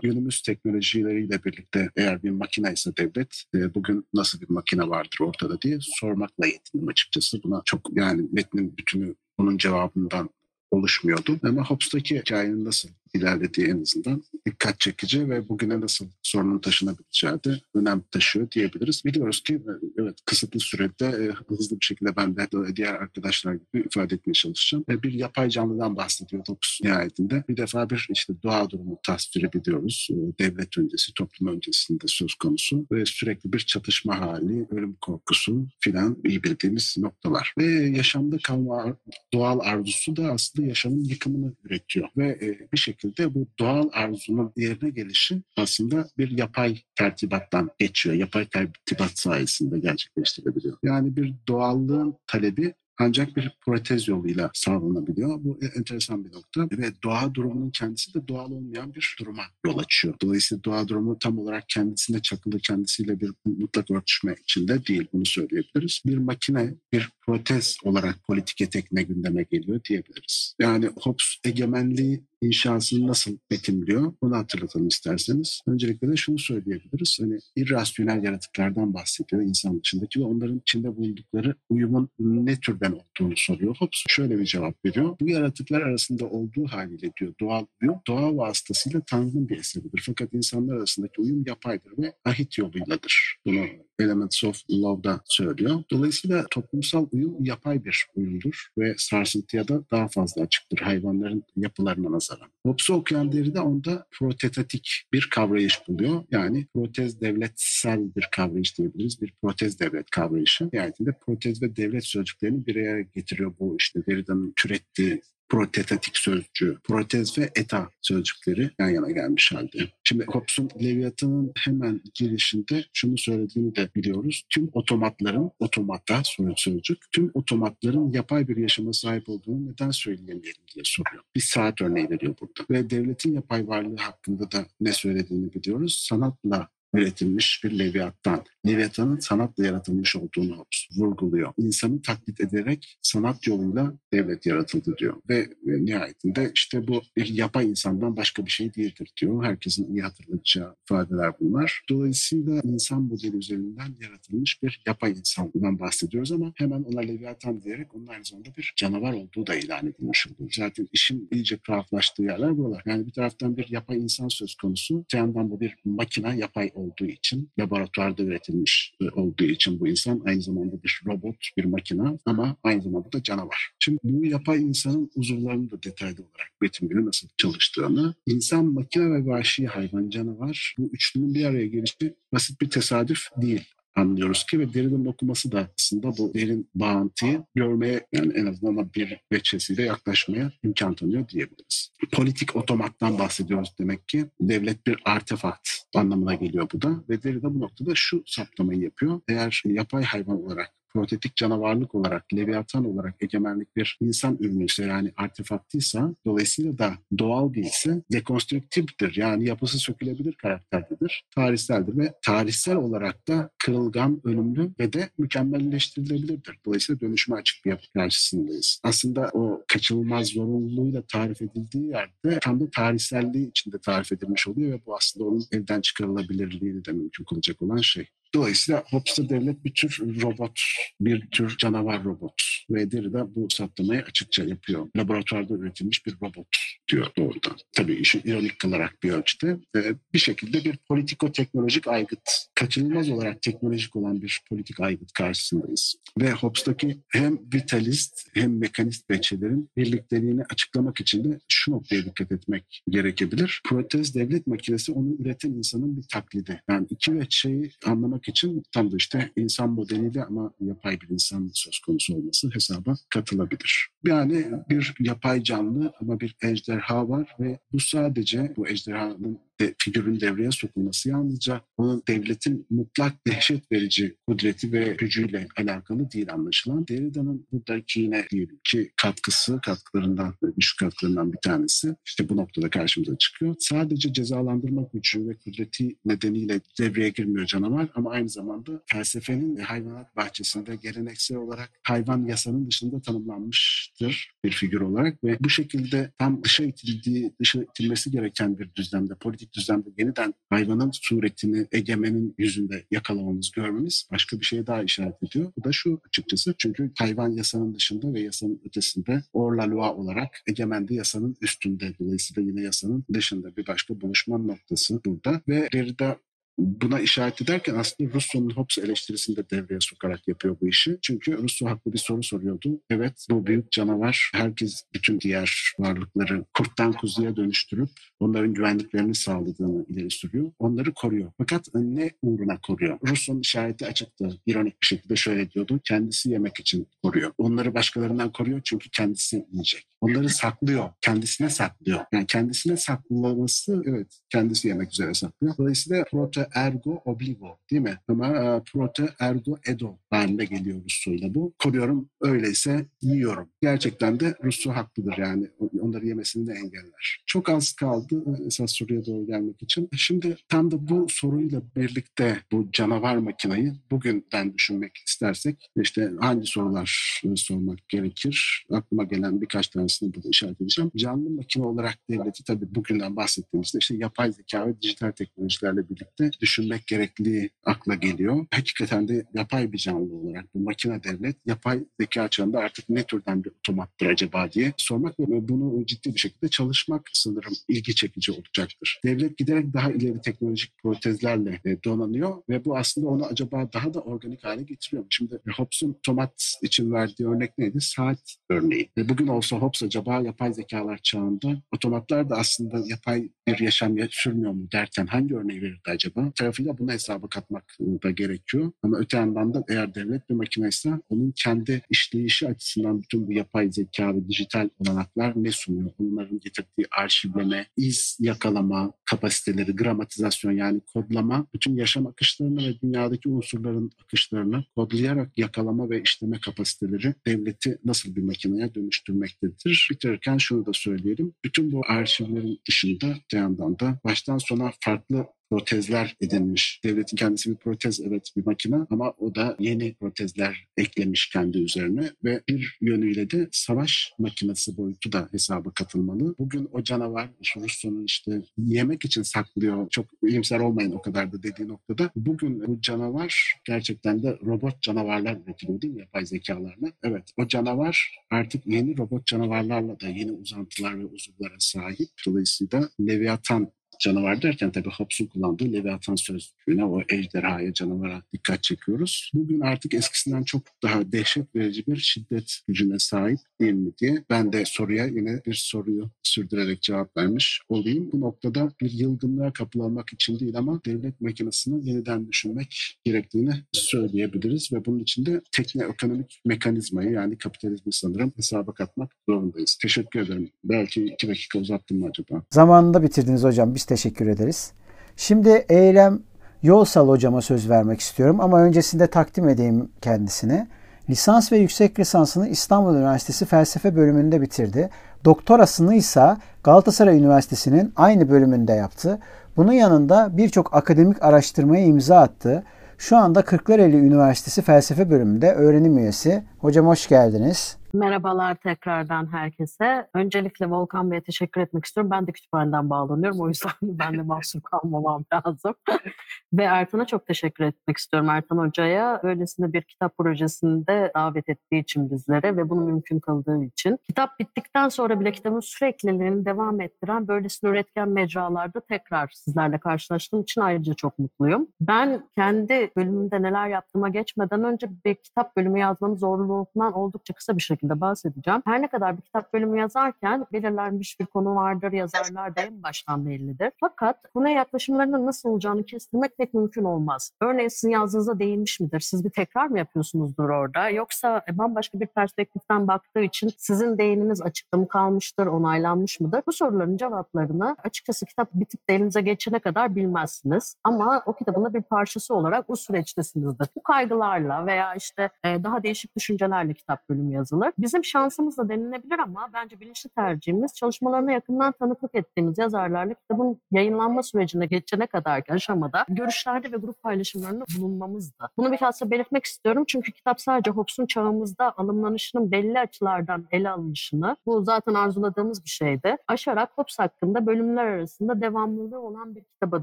[0.03, 5.79] Günümüz teknolojileriyle birlikte eğer bir makine ise devlet bugün nasıl bir makine vardır ortada diye
[5.81, 7.43] sormakla yetindim açıkçası.
[7.43, 10.31] Buna çok yani metnin bütünü bunun cevabından
[10.71, 11.39] oluşmuyordu.
[11.43, 17.61] Ama Hobbes'taki hikayenin nasıl ilerlediği en azından dikkat çekici ve bugüne nasıl sorunun taşınabileceği de
[17.75, 19.05] önem taşıyor diyebiliriz.
[19.05, 23.87] Biliyoruz ki e, evet kısıtlı sürede e, hızlı bir şekilde ben de diğer arkadaşlar gibi
[23.87, 24.85] ifade etmeye çalışacağım.
[24.91, 27.45] E, bir yapay canlıdan bahsediyor Hobbes nihayetinde.
[27.49, 30.09] Bir defa bir işte doğa durumu tasviri biliyoruz.
[30.41, 36.43] Devlet öncesi, toplum öncesinde söz konusu ve sürekli bir çatışma hali, ölüm korkusu filan iyi
[36.43, 37.55] bildiğimiz noktalar.
[37.59, 38.97] Ve yaşamda kalma
[39.35, 42.41] doğal arzusu da aslında yaşamın yıkımını üretiyor ve
[42.73, 48.15] bir şekilde şekilde bu doğal arzunun yerine gelişi aslında bir yapay tertibattan geçiyor.
[48.15, 50.79] Yapay tertibat sayesinde gerçekleştirebiliyor.
[50.83, 55.45] Yani bir doğallığın talebi ancak bir protez yoluyla sağlanabiliyor.
[55.45, 60.15] Bu enteresan bir nokta ve doğa durumunun kendisi de doğal olmayan bir duruma yol açıyor.
[60.23, 65.07] Dolayısıyla doğa durumu tam olarak kendisine çakılı, kendisiyle bir mutlak örtüşme içinde değil.
[65.13, 66.03] Bunu söyleyebiliriz.
[66.07, 70.55] Bir makine, bir protez olarak politik etekine gündeme geliyor diyebiliriz.
[70.61, 74.13] Yani Hobbes egemenliği inşasını nasıl betimliyor?
[74.23, 75.61] Bunu hatırlatalım isterseniz.
[75.67, 77.19] Öncelikle de şunu söyleyebiliriz.
[77.21, 83.77] Hani irrasyonel yaratıklardan bahsediyor insan içindeki ve onların içinde bulundukları uyumun ne türden olduğunu soruyor.
[83.79, 85.17] Hobbes şöyle bir cevap veriyor.
[85.21, 90.03] Bu yaratıklar arasında olduğu haliyle diyor doğal uyum, doğa vasıtasıyla Tanrı'nın bir eseridir.
[90.07, 93.37] Fakat insanlar arasındaki uyum yapaydır ve ahit yoluyladır.
[93.47, 93.67] Bunu
[93.99, 95.83] Elements of Love'da söylüyor.
[95.91, 102.49] Dolayısıyla toplumsal uyum yapay bir uyumdur ve sarsıntıya da daha fazla açıktır hayvanların yapılarına nazaran.
[102.67, 106.25] Hobbes'u okuyan Derrida onda protetatik bir kavrayış buluyor.
[106.31, 109.23] Yani protez devletsel bir kavrayış diyebiliriz.
[109.23, 110.69] Bir protez devlet kavrayışı.
[110.73, 117.39] Nihayetinde protez ve devlet sözcüklerini bir araya getiriyor bu işte Derrida'nın türettiği protetatik sözcüğü, protez
[117.39, 119.89] ve eta sözcükleri yan yana gelmiş halde.
[120.05, 124.43] Şimdi Hobbes'un Leviathan'ın hemen girişinde şunu söylediğini de biliyoruz.
[124.51, 126.23] Tüm otomatların, otomata
[126.57, 131.23] sözcük, tüm otomatların yapay bir yaşama sahip olduğunu neden söyleyemeyelim diye soruyor.
[131.37, 132.67] Bir saat örneği veriyor burada.
[132.71, 136.05] Ve devletin yapay varlığı hakkında da ne söylediğini biliyoruz.
[136.09, 138.45] Sanatla üretilmiş bir Leviathan.
[138.67, 141.53] Leviathan'ın sanatla yaratılmış olduğunu vurguluyor.
[141.59, 145.17] İnsanı taklit ederek sanat yoluyla devlet yaratıldı diyor.
[145.29, 149.45] Ve, ve nihayetinde işte bu bir yapay insandan başka bir şey değildir diyor.
[149.45, 151.83] Herkesin iyi hatırlayacağı ifadeler bunlar.
[151.91, 158.07] Dolayısıyla insan modeli üzerinden yaratılmış bir yapay insandan bahsediyoruz ama hemen ona Leviathan diyerek onun
[158.07, 160.53] aynı zamanda bir canavar olduğu da ilan edilmiş oluyor.
[160.57, 162.83] Zaten işin iyice tuhaflaştığı yerler buralar.
[162.87, 167.07] Yani bir taraftan bir yapay insan söz konusu, bir yandan bu bir makine yapay olduğu
[167.07, 172.83] için, laboratuvarda üretilmiş olduğu için bu insan aynı zamanda bir robot, bir makine ama aynı
[172.83, 173.71] zamanda da canavar.
[173.79, 179.27] Şimdi bu yapay insanın uzuvlarını da detaylı olarak Betim günü nasıl çalıştığını, insan, makine ve
[179.27, 183.65] vahşi hayvan canavar bu üçlünün bir araya gelişi basit bir tesadüf değil
[183.97, 189.21] anlıyoruz ki ve derinin okuması da aslında bu derin bağıntıyı görmeye yani en azından bir
[189.33, 191.91] veçesiyle yaklaşmaya imkan tanıyor diyebiliriz.
[192.13, 194.25] Politik otomattan bahsediyoruz demek ki.
[194.41, 199.21] Devlet bir artefakt anlamına geliyor bu da ve Derrida bu noktada şu saptamayı yapıyor.
[199.29, 206.15] Eğer yapay hayvan olarak protetik canavarlık olarak, leviathan olarak egemenlik bir insan ürünüyse yani artefaktıysa
[206.27, 209.17] dolayısıyla da doğal değilse dekonstrüktiftir.
[209.17, 211.25] Yani yapısı sökülebilir karakterdedir.
[211.35, 216.59] Tarihseldir ve tarihsel olarak da kırılgan, ölümlü ve de mükemmelleştirilebilirdir.
[216.67, 218.81] Dolayısıyla dönüşüme açık bir yapı karşısındayız.
[218.83, 224.87] Aslında o kaçınılmaz zorunluluğuyla tarif edildiği yerde tam da tarihselliği içinde tarif edilmiş oluyor ve
[224.87, 228.09] bu aslında onun elden çıkarılabilirliğini de mümkün kılacak olan şey.
[228.35, 230.61] Dolayısıyla Hobbes'ta devlet bir tür robot,
[231.01, 232.35] bir tür canavar robot.
[232.71, 234.89] Ve Derrida bu saptamayı açıkça yapıyor.
[234.97, 236.47] Laboratuvarda üretilmiş bir robot
[236.89, 237.57] diyor doğrudan.
[237.73, 239.57] Tabii işi ironik kılarak bir ölçüde.
[239.77, 242.31] Ee, bir şekilde bir politiko-teknolojik aygıt.
[242.55, 245.97] Kaçınılmaz olarak teknolojik olan bir politik aygıt karşısındayız.
[246.21, 252.83] Ve Hobbes'taki hem vitalist hem mekanist beçelerin birlikteliğini açıklamak için de şu noktaya dikkat etmek
[252.89, 253.61] gerekebilir.
[253.65, 256.63] Protez devlet makinesi onu üreten insanın bir taklidi.
[256.69, 261.79] Yani iki veçeyi anlamak için tam da işte insan modeliyle ama yapay bir insan söz
[261.79, 263.89] konusu olması hesaba katılabilir.
[264.07, 269.39] Yani bir yapay canlı ama bir ejderha var ve bu sadece bu ejderhanın de,
[269.79, 276.89] figürün devreye sokulması yalnızca onun devletin mutlak dehşet verici kudreti ve gücüyle alakalı değil anlaşılan.
[276.89, 283.19] Derrida'nın buradaki yine diyelim ki katkısı, katkılarından, düşük katkılarından bir tanesi işte bu noktada karşımıza
[283.19, 283.55] çıkıyor.
[283.59, 290.77] Sadece cezalandırma gücü ve kudreti nedeniyle devreye girmiyor canavar ama aynı zamanda felsefenin hayvanat bahçesinde
[290.77, 297.33] geleneksel olarak hayvan yasanın dışında tanımlanmıştır bir figür olarak ve bu şekilde tam dışa itildiği,
[297.41, 304.41] dışa itilmesi gereken bir düzlemde, politik düzlemde yeniden hayvanın suretini egemenin yüzünde yakalamamız, görmemiz başka
[304.41, 305.53] bir şeye daha işaret ediyor.
[305.59, 310.43] Bu da şu açıkçası çünkü hayvan yasanın dışında ve yasanın ötesinde or la loi olarak
[310.47, 311.93] egemen de yasanın üstünde.
[312.01, 316.19] Dolayısıyla yine yasanın dışında bir başka buluşma noktası burada ve Derrida
[316.59, 320.99] buna işaret ederken aslında Rousseau'nun Hobbes eleştirisini de devreye sokarak yapıyor bu işi.
[321.03, 322.81] Çünkü Rousseau haklı bir soru soruyordu.
[322.91, 327.89] Evet bu büyük canavar herkes bütün diğer varlıkları kurttan kuzuya dönüştürüp
[328.21, 330.53] onların güvenliklerini sağladığını ileri sürüyor.
[330.59, 331.33] Onları koruyor.
[331.39, 332.99] Fakat ne uğruna koruyor?
[333.09, 334.41] Rousseau'nun işareti açıktı.
[334.47, 335.81] İronik bir şekilde şöyle diyordu.
[335.85, 337.33] Kendisi yemek için koruyor.
[337.39, 339.87] Onları başkalarından koruyor çünkü kendisi yiyecek.
[340.01, 340.91] Onları saklıyor.
[341.01, 342.05] Kendisine saklıyor.
[342.13, 345.57] Yani kendisine saklaması evet kendisi yemek üzere saklıyor.
[345.59, 347.99] Dolayısıyla proto ergo obligo değil mi?
[348.09, 351.55] Ama e, proto ergo edo halinde geliyor Rusçuyla bu.
[351.59, 353.49] Koruyorum öyleyse yiyorum.
[353.63, 355.49] Gerçekten de Rusçu haklıdır yani.
[355.81, 357.23] Onları yemesini de engeller.
[357.27, 359.89] Çok az kaldı esas soruya doğru gelmek için.
[359.97, 367.21] Şimdi tam da bu soruyla birlikte bu canavar makinayı bugünden düşünmek istersek işte hangi sorular
[367.37, 368.67] sormak gerekir?
[368.71, 370.91] Aklıma gelen birkaç tanesini burada işaret edeceğim.
[370.97, 376.87] Canlı makine olarak devleti tabii bugünden bahsettiğimizde işte yapay zeka ve dijital teknolojilerle birlikte düşünmek
[376.87, 378.47] gerekliliği akla geliyor.
[378.51, 383.45] Hakikaten de yapay bir canlı olarak bu makine devlet yapay zeka çağında artık ne türden
[383.45, 388.33] bir otomattır acaba diye sormak ve bunu e, ciddi bir şekilde çalışmak sanırım ilgi çekici
[388.33, 389.01] olacaktır.
[389.05, 394.01] Devlet giderek daha ileri teknolojik protezlerle e, donanıyor ve bu aslında onu acaba daha da
[394.01, 395.05] organik hale getiriyor.
[395.11, 397.81] Şimdi Hobbes'un tomat için verdiği örnek neydi?
[397.81, 398.91] Saat örneği.
[398.97, 404.53] Ve bugün olsa Hobbes acaba yapay zekalar çağında otomatlar da aslında yapay bir yaşam sürmüyor
[404.53, 406.24] mu derken hangi örneği verirdi acaba?
[406.31, 408.73] Tarafıyla bunu hesaba katmak da gerekiyor.
[408.83, 413.73] Ama öte yandan da eğer devlet bir makineyse onun kendi işleyişi açısından bütün bu yapay
[413.73, 415.91] zeka ve dijital olanaklar ne sunuyor?
[415.99, 423.91] Bunların getirdiği arşivleme, iz yakalama kapasiteleri, gramatizasyon yani kodlama, bütün yaşam akışlarını ve dünyadaki unsurların
[424.05, 429.89] akışlarını kodlayarak yakalama ve işleme kapasiteleri devleti nasıl bir makineye dönüştürmektedir?
[429.91, 431.35] Bitirirken şunu da söyleyelim.
[431.45, 436.81] Bütün bu arşivlerin dışında bir yandan da baştan sona farklı protezler edinmiş.
[436.85, 442.11] Devletin kendisi bir protez evet bir makine ama o da yeni protezler eklemiş kendi üzerine
[442.25, 446.35] ve bir yönüyle de savaş makinesi boyutu da hesaba katılmalı.
[446.39, 451.69] Bugün o canavar Rusya'nın işte yemek için saklıyor çok iyimser olmayın o kadar da dediği
[451.69, 456.93] noktada bugün bu canavar gerçekten de robot canavarlar üretiliyor değil mi yapay zekalarla?
[457.03, 462.09] Evet o canavar artık yeni robot canavarlarla da yeni uzantılar ve uzuvlara sahip.
[462.27, 469.31] Dolayısıyla Leviathan canavar derken tabii Hobbes'un kullandığı Leviathan sözcüğüne o ejderhaya canavara dikkat çekiyoruz.
[469.35, 474.53] Bugün artık eskisinden çok daha dehşet verici bir şiddet gücüne sahip değil mi diye ben
[474.53, 478.11] de soruya yine bir soruyu sürdürerek cevap vermiş olayım.
[478.13, 484.85] Bu noktada bir yılgınlığa kapılamak için değil ama devlet makinesini yeniden düşünmek gerektiğini söyleyebiliriz ve
[484.85, 489.79] bunun için de tekne-ekonomik mekanizmayı yani kapitalizmi sanırım hesaba katmak zorundayız.
[489.83, 490.51] Teşekkür ederim.
[490.65, 492.43] Belki iki dakika uzattım mı acaba?
[492.51, 493.75] Zamanında bitirdiniz hocam.
[493.85, 494.73] Biz teşekkür ederiz.
[495.17, 496.19] Şimdi Eylem
[496.63, 500.67] Yolsal hocama söz vermek istiyorum ama öncesinde takdim edeyim kendisine.
[501.11, 504.91] Lisans ve yüksek lisansını İstanbul Üniversitesi Felsefe bölümünde bitirdi.
[505.25, 509.19] Doktorasını ise Galatasaray Üniversitesi'nin aynı bölümünde yaptı.
[509.57, 512.63] Bunun yanında birçok akademik araştırmaya imza attı.
[512.99, 516.43] Şu anda Kırklareli Üniversitesi Felsefe bölümünde öğrenim üyesi.
[516.59, 517.77] Hocam hoş geldiniz.
[517.95, 520.09] Merhabalar tekrardan herkese.
[520.15, 522.11] Öncelikle Volkan Bey'e teşekkür etmek istiyorum.
[522.11, 523.41] Ben de kütüphaneden bağlanıyorum.
[523.41, 525.75] O yüzden ben de mahsur kalmamam lazım.
[526.53, 528.29] Ve Ertan'a çok teşekkür etmek istiyorum.
[528.29, 533.99] Ertan Hoca'ya öylesine bir kitap projesinde davet ettiği için bizlere ve bunu mümkün kıldığı için.
[534.07, 540.61] Kitap bittikten sonra bile kitabın sürekliliğini devam ettiren böylesine üretken mecralarda tekrar sizlerle karşılaştığım için
[540.61, 541.69] ayrıca çok mutluyum.
[541.81, 547.63] Ben kendi bölümümde neler yaptığıma geçmeden önce bir kitap bölümü yazmanın zorluğundan oldukça kısa bir
[547.63, 548.63] şekilde şekilde bahsedeceğim.
[548.65, 553.27] Her ne kadar bir kitap bölümü yazarken belirlenmiş bir konu vardır, yazarlar da en baştan
[553.27, 553.71] bellidir.
[553.81, 557.31] Fakat buna yaklaşımlarının nasıl olacağını kestirmek pek mümkün olmaz.
[557.41, 559.01] Örneğin sizin yazdığınızda değinmiş midir?
[559.01, 560.89] Siz bir tekrar mı yapıyorsunuzdur orada?
[560.91, 566.43] Yoksa bambaşka bir perspektiften baktığı için sizin değininiz açıkta mı kalmıştır, onaylanmış mıdır?
[566.47, 570.77] Bu soruların cevaplarını açıkçası kitap bitip de elinize geçene kadar bilmezsiniz.
[570.85, 573.69] Ama o kitabın da bir parçası olarak bu süreçtesinizdir.
[573.77, 577.73] Bu kaygılarla veya işte e, daha değişik düşüncelerle kitap bölümü yazılır.
[577.79, 584.23] Bizim şansımız da denilebilir ama bence bilinçli tercihimiz çalışmalarına yakından tanıklık ettiğimiz yazarlarla kitabın yayınlanma
[584.23, 588.51] sürecine geçene kadarki aşamada görüşlerde ve grup paylaşımlarında bulunmamızdı.
[588.57, 594.65] Bunu bilhassa belirtmek istiyorum çünkü kitap sadece Hobbes'un çağımızda alımlanışının belli açılardan ele alınışını, bu
[594.65, 599.83] zaten arzuladığımız bir şeydi, aşarak Hobbes hakkında bölümler arasında devamlılığı olan bir kitaba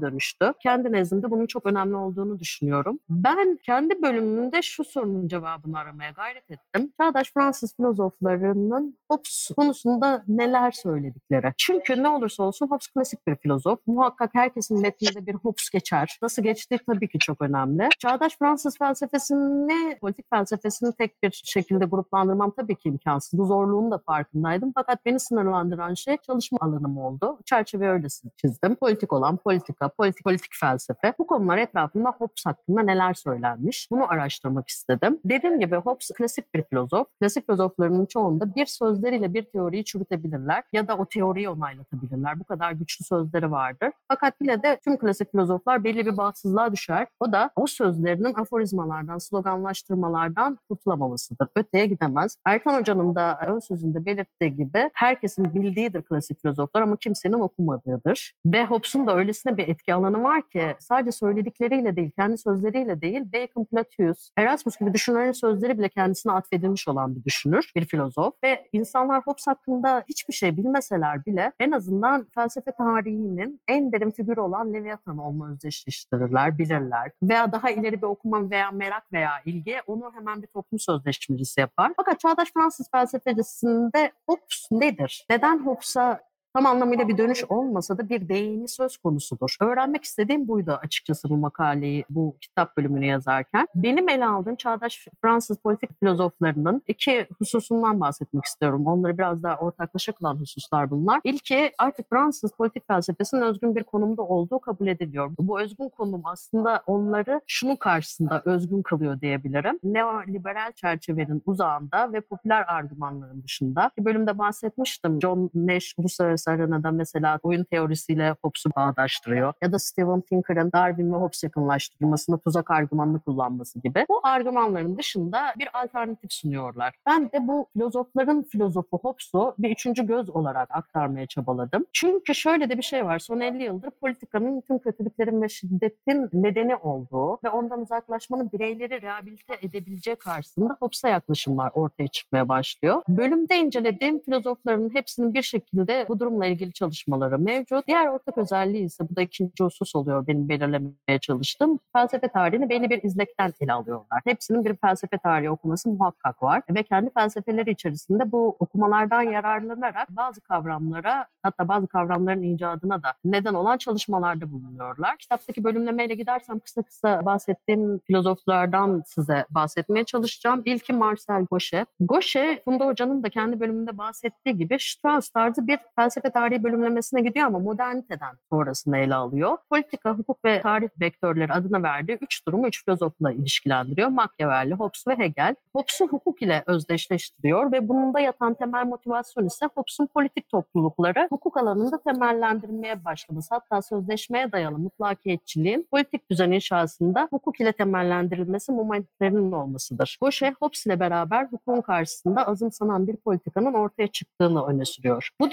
[0.00, 0.52] dönüştü.
[0.62, 2.98] Kendi nezdimde bunun çok önemli olduğunu düşünüyorum.
[3.08, 6.92] Ben kendi bölümümde şu sorunun cevabını aramaya gayret ettim.
[7.00, 11.52] Çağdaş Fransız filozoflarının Hobbes konusunda neler söyledikleri.
[11.58, 13.78] Çünkü ne olursa olsun Hobbes klasik bir filozof.
[13.86, 16.18] Muhakkak herkesin metninde bir Hobbes geçer.
[16.22, 17.88] Nasıl geçtiği tabii ki çok önemli.
[17.98, 23.38] Çağdaş Fransız felsefesini, politik felsefesini tek bir şekilde gruplandırmam tabii ki imkansız.
[23.38, 24.72] Bu zorluğun da farkındaydım.
[24.74, 27.38] Fakat beni sınırlandıran şey çalışma alanım oldu.
[27.44, 28.74] Çerçeve öyle çizdim.
[28.74, 31.14] Politik olan politika, politik, politik felsefe.
[31.18, 33.88] Bu konular etrafında Hobbes hakkında neler söylenmiş?
[33.90, 35.20] Bunu araştırmak istedim.
[35.24, 37.06] Dediğim gibi Hobbes klasik bir filozof.
[37.20, 42.40] Klasik filozof filozoflarının çoğunda bir sözleriyle bir teoriyi çürütebilirler ya da o teoriyi onaylatabilirler.
[42.40, 43.90] Bu kadar güçlü sözleri vardır.
[44.08, 47.06] Fakat yine de tüm klasik filozoflar belli bir bağımsızlığa düşer.
[47.20, 51.48] O da o sözlerinin aforizmalardan, sloganlaştırmalardan kurtulamamasıdır.
[51.56, 52.36] Öteye gidemez.
[52.46, 58.32] Erkan Hoca'nın da ön sözünde belirttiği gibi herkesin bildiğidir klasik filozoflar ama kimsenin okumadığıdır.
[58.46, 63.22] Ve Hobbes'un da öylesine bir etki alanı var ki sadece söyledikleriyle değil, kendi sözleriyle değil,
[63.32, 68.34] Bacon, Plautius, Erasmus gibi düşünürlerin sözleri bile kendisine atfedilmiş olan bir düşünür düşünür, bir filozof
[68.44, 74.40] ve insanlar Hobbes hakkında hiçbir şey bilmeseler bile en azından felsefe tarihinin en derin figürü
[74.40, 77.10] olan Leviathan olma özdeşleştirirler, bilirler.
[77.22, 81.92] Veya daha ileri bir okuma veya merak veya ilgi onu hemen bir toplum sözleşmecisi yapar.
[81.96, 85.26] Fakat çağdaş Fransız felsefecisinde Hobbes nedir?
[85.30, 86.20] Neden Hobbes'a
[86.54, 89.56] tam anlamıyla bir dönüş olmasa da bir değini söz konusudur.
[89.60, 93.68] Öğrenmek istediğim buydu açıkçası bu makaleyi, bu kitap bölümünü yazarken.
[93.74, 98.86] Benim ele aldığım çağdaş Fransız politik filozoflarının iki hususundan bahsetmek istiyorum.
[98.86, 101.20] Onları biraz daha ortaklaşa kılan hususlar bunlar.
[101.24, 105.30] İlki artık Fransız politik felsefesinin özgün bir konumda olduğu kabul ediliyor.
[105.38, 109.78] Bu özgün konum aslında onları şunun karşısında özgün kılıyor diyebilirim.
[109.84, 113.90] Neoliberal çerçevenin uzağında ve popüler argümanların dışında.
[113.98, 115.20] Bir bölümde bahsetmiştim.
[115.22, 119.54] John Nash uluslararası arenada mesela oyun teorisiyle Hobbes'u bağdaştırıyor.
[119.62, 124.06] Ya da Steven Pinker'ın Darwin ve Hobbes yakınlaştırılmasında tuzak argümanını kullanması gibi.
[124.08, 126.94] Bu argümanların dışında bir alternatif sunuyorlar.
[127.06, 131.86] Ben de bu filozofların filozofu Hobbes'u bir üçüncü göz olarak aktarmaya çabaladım.
[131.92, 133.18] Çünkü şöyle de bir şey var.
[133.18, 139.54] Son 50 yıldır politikanın tüm kötülüklerin ve şiddetin nedeni olduğu ve ondan uzaklaşmanın bireyleri rehabilite
[139.62, 143.02] edebileceği karşısında Hobbes'a yaklaşımlar ortaya çıkmaya başlıyor.
[143.08, 147.86] Bölümde incelediğim filozofların hepsinin bir şekilde bu durumla ilgili çalışmaları mevcut.
[147.86, 151.78] Diğer ortak özelliği ise bu da ikinci husus oluyor benim belirlemeye çalıştığım.
[151.92, 154.20] Felsefe tarihini belli bir izlekten ele alıyorlar.
[154.24, 160.40] Hepsinin bir felsefe tarihi okuması muhakkak var ve kendi felsefeleri içerisinde bu okumalardan yararlanarak bazı
[160.40, 165.16] kavramlara hatta bazı kavramların icadına da neden olan çalışmalarda bulunuyorlar.
[165.18, 170.62] Kitaptaki bölümlemeyle gidersem kısa kısa bahsettiğim filozoflardan size bahsetmeye çalışacağım.
[170.64, 171.88] İlki Marcel Gauchet.
[172.00, 177.46] Gauchet, Funda Hoca'nın da kendi bölümünde bahsettiği gibi Strauss tarzı bir felsefe tarihi bölümlemesine gidiyor
[177.46, 179.58] ama moderniteden sonrasında ele alıyor.
[179.70, 184.08] Politika, hukuk ve tarih vektörleri adına verdiği üç durumu üç filozofla ilişkilendiriyor.
[184.08, 185.54] Machiavelli, Hobbes ve Hegel.
[185.74, 191.56] Hobbes'u hukuk ile özdeşleştiriyor ve bunun da yatan temel motivasyon ise Hobbes'un politik toplulukları hukuk
[191.56, 193.54] alanında temellendirmeye başlaması.
[193.54, 200.18] Hatta sözleşmeye dayalı mutlakiyetçiliğin politik düzen inşasında hukuk ile temellendirilmesi momentlerinin olmasıdır.
[200.20, 205.28] Gauchet, Hobbes ile beraber hukukun karşısında azımsanan bir politikanın ortaya çıktığını öne sürüyor.
[205.40, 205.50] Bu